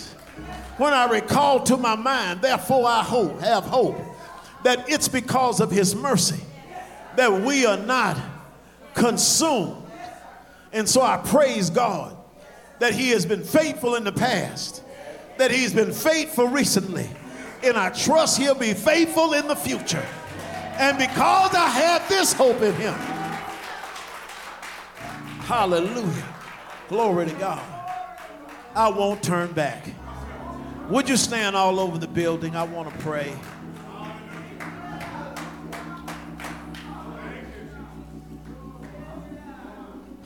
when 0.78 0.92
I 0.92 1.08
recall 1.10 1.60
to 1.64 1.76
my 1.76 1.96
mind, 1.96 2.42
therefore 2.42 2.86
I 2.86 3.02
hope, 3.02 3.40
have 3.40 3.64
hope, 3.64 3.98
that 4.62 4.88
it's 4.88 5.08
because 5.08 5.60
of 5.60 5.70
His 5.70 5.94
mercy 5.94 6.40
that 7.16 7.32
we 7.32 7.64
are 7.64 7.78
not 7.78 8.18
consumed. 8.94 9.82
And 10.72 10.88
so 10.88 11.00
I 11.00 11.16
praise 11.18 11.70
God 11.70 12.16
that 12.78 12.92
He 12.92 13.10
has 13.10 13.24
been 13.24 13.42
faithful 13.42 13.94
in 13.94 14.04
the 14.04 14.12
past, 14.12 14.82
that 15.38 15.50
He's 15.50 15.72
been 15.72 15.92
faithful 15.92 16.48
recently, 16.48 17.08
and 17.62 17.76
I 17.76 17.90
trust 17.90 18.38
He'll 18.38 18.54
be 18.54 18.74
faithful 18.74 19.32
in 19.32 19.48
the 19.48 19.56
future. 19.56 20.06
And 20.78 20.98
because 20.98 21.54
I 21.54 21.68
have 21.68 22.06
this 22.06 22.34
hope 22.34 22.60
in 22.60 22.74
him, 22.74 22.92
hallelujah, 25.44 26.34
glory 26.90 27.24
to 27.26 27.32
God, 27.32 27.62
I 28.74 28.90
won't 28.90 29.22
turn 29.22 29.52
back. 29.52 29.86
Would 30.88 31.08
you 31.08 31.16
stand 31.16 31.56
all 31.56 31.80
over 31.80 31.98
the 31.98 32.06
building? 32.06 32.54
I 32.54 32.62
want 32.62 32.88
to 32.88 32.98
pray. 32.98 33.34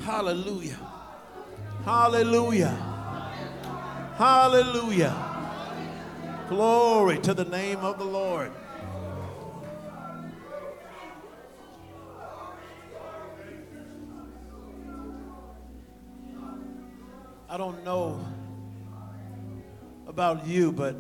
Hallelujah. 0.01 0.79
Hallelujah. 1.85 2.77
Hallelujah. 4.19 5.17
Glory 6.51 7.19
to 7.21 7.33
the 7.33 7.47
name 7.47 7.79
of 7.79 7.99
the 7.99 8.05
Lord. 8.05 8.53
I 17.49 17.57
don't 17.57 17.83
know 17.83 18.23
about 20.11 20.45
you, 20.45 20.73
but 20.73 20.97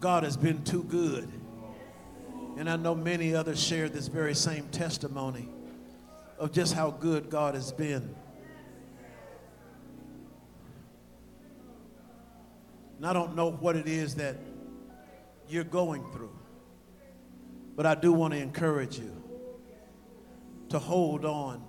God 0.00 0.24
has 0.24 0.34
been 0.36 0.64
too 0.64 0.82
good. 0.82 1.30
And 2.56 2.70
I 2.70 2.76
know 2.76 2.94
many 2.94 3.34
others 3.34 3.62
share 3.62 3.90
this 3.90 4.08
very 4.08 4.34
same 4.34 4.66
testimony 4.68 5.46
of 6.38 6.52
just 6.52 6.72
how 6.72 6.90
good 6.90 7.28
God 7.28 7.54
has 7.54 7.70
been. 7.70 8.14
And 12.96 13.06
I 13.06 13.12
don't 13.12 13.36
know 13.36 13.50
what 13.50 13.76
it 13.76 13.86
is 13.86 14.14
that 14.14 14.36
you're 15.50 15.64
going 15.64 16.02
through, 16.12 16.34
but 17.76 17.84
I 17.84 17.94
do 17.94 18.10
want 18.10 18.32
to 18.32 18.40
encourage 18.40 18.98
you 18.98 19.12
to 20.70 20.78
hold 20.78 21.26
on 21.26 21.62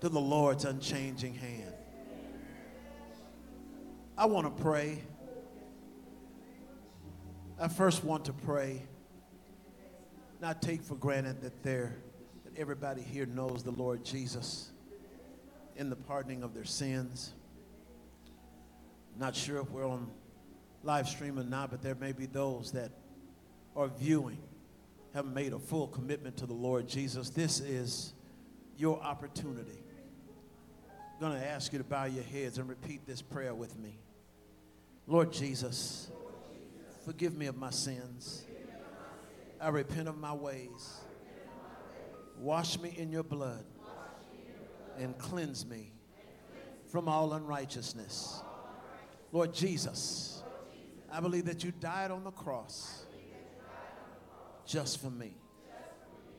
to 0.00 0.08
the 0.08 0.20
Lord's 0.20 0.64
unchanging 0.64 1.34
hand. 1.34 1.61
I 4.16 4.26
want 4.26 4.56
to 4.56 4.62
pray. 4.62 5.02
I 7.58 7.68
first 7.68 8.04
want 8.04 8.26
to 8.26 8.32
pray, 8.32 8.82
not 10.40 10.60
take 10.60 10.82
for 10.82 10.96
granted 10.96 11.42
that 11.42 11.62
there, 11.62 11.96
that 12.44 12.58
everybody 12.58 13.02
here 13.02 13.24
knows 13.24 13.62
the 13.62 13.70
Lord 13.70 14.04
Jesus 14.04 14.70
in 15.76 15.88
the 15.88 15.96
pardoning 15.96 16.42
of 16.42 16.54
their 16.54 16.64
sins. 16.64 17.32
Not 19.18 19.34
sure 19.36 19.60
if 19.60 19.70
we're 19.70 19.86
on 19.86 20.10
live 20.82 21.08
stream 21.08 21.38
or 21.38 21.44
not, 21.44 21.70
but 21.70 21.82
there 21.82 21.94
may 21.94 22.12
be 22.12 22.26
those 22.26 22.72
that 22.72 22.90
are 23.76 23.88
viewing, 23.88 24.38
have 25.14 25.26
made 25.26 25.52
a 25.52 25.58
full 25.58 25.86
commitment 25.86 26.36
to 26.38 26.46
the 26.46 26.54
Lord 26.54 26.88
Jesus. 26.88 27.30
This 27.30 27.60
is 27.60 28.12
your 28.76 29.00
opportunity. 29.00 29.82
Going 31.22 31.38
to 31.38 31.46
ask 31.46 31.72
you 31.72 31.78
to 31.78 31.84
bow 31.84 32.06
your 32.06 32.24
heads 32.24 32.58
and 32.58 32.68
repeat 32.68 33.06
this 33.06 33.22
prayer 33.22 33.54
with 33.54 33.78
me. 33.78 33.96
Lord 35.06 35.32
Jesus, 35.32 36.10
forgive 37.04 37.36
me 37.36 37.46
of 37.46 37.56
my 37.56 37.70
sins. 37.70 38.44
I 39.60 39.68
repent 39.68 40.08
of 40.08 40.18
my 40.18 40.32
ways. 40.32 40.96
Wash 42.40 42.76
me 42.80 42.92
in 42.98 43.12
your 43.12 43.22
blood 43.22 43.64
and 44.98 45.16
cleanse 45.16 45.64
me 45.64 45.92
from 46.90 47.06
all 47.06 47.34
unrighteousness. 47.34 48.42
Lord 49.30 49.54
Jesus, 49.54 50.42
I 51.08 51.20
believe 51.20 51.44
that 51.44 51.62
you 51.62 51.70
died 51.70 52.10
on 52.10 52.24
the 52.24 52.32
cross 52.32 53.04
just 54.66 55.00
for 55.00 55.10
me 55.10 55.36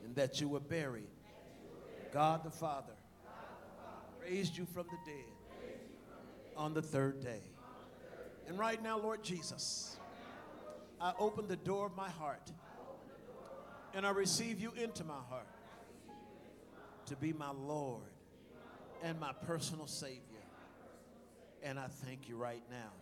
and 0.04 0.14
that 0.16 0.42
you 0.42 0.48
were 0.50 0.60
buried. 0.60 1.08
God 2.12 2.44
the 2.44 2.50
Father 2.50 2.92
raised 4.24 4.56
you 4.56 4.66
from 4.66 4.86
the 4.90 5.10
dead 5.10 5.24
on 6.56 6.74
the 6.74 6.82
third 6.82 7.20
day. 7.20 7.42
And 8.46 8.58
right 8.58 8.82
now, 8.82 8.98
Lord 8.98 9.22
Jesus, 9.22 9.96
I 11.00 11.12
open 11.18 11.48
the 11.48 11.56
door 11.56 11.86
of 11.86 11.96
my 11.96 12.08
heart 12.08 12.52
and 13.94 14.06
I 14.06 14.10
receive 14.10 14.60
you 14.60 14.72
into 14.76 15.04
my 15.04 15.20
heart 15.28 15.46
to 17.06 17.16
be 17.16 17.32
my 17.32 17.50
Lord 17.50 18.02
and 19.02 19.18
my 19.20 19.32
personal 19.46 19.86
Savior. 19.86 20.20
And 21.62 21.78
I 21.78 21.86
thank 21.86 22.28
you 22.28 22.36
right 22.36 22.62
now. 22.70 22.92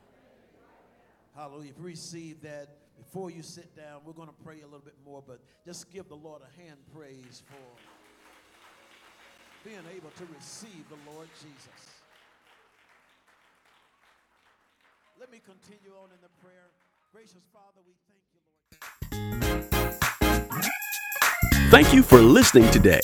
Hallelujah. 1.34 1.70
If 1.70 1.78
you 1.78 1.84
receive 1.84 2.42
that, 2.42 2.68
before 2.98 3.30
you 3.30 3.42
sit 3.42 3.74
down, 3.74 4.02
we're 4.04 4.12
going 4.12 4.28
to 4.28 4.44
pray 4.44 4.60
a 4.60 4.64
little 4.64 4.80
bit 4.80 4.94
more, 5.04 5.22
but 5.26 5.40
just 5.64 5.90
give 5.90 6.08
the 6.08 6.14
Lord 6.14 6.42
a 6.42 6.62
hand 6.62 6.76
praise 6.94 7.42
for 7.46 8.01
being 9.64 9.76
able 9.96 10.10
to 10.16 10.24
receive 10.34 10.88
the 10.88 10.96
Lord 11.12 11.28
Jesus. 11.34 12.00
Let 15.20 15.30
me 15.30 15.40
continue 15.44 15.92
on 16.02 16.08
in 16.10 16.16
the 16.20 16.28
prayer. 16.42 16.70
Gracious 17.12 17.44
Father, 17.52 17.80
we 17.86 17.92
thank 18.08 18.22
you, 18.32 18.40
Lord. 19.48 19.62
Thank 21.70 21.94
you 21.94 22.02
for 22.02 22.18
listening 22.18 22.68
today. 22.70 23.00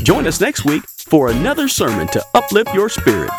Join 0.03 0.27
us 0.27 0.41
next 0.41 0.65
week 0.65 0.85
for 0.89 1.31
another 1.31 1.69
sermon 1.69 2.09
to 2.09 2.25
uplift 2.35 2.75
your 2.75 2.89
spirit. 2.89 3.31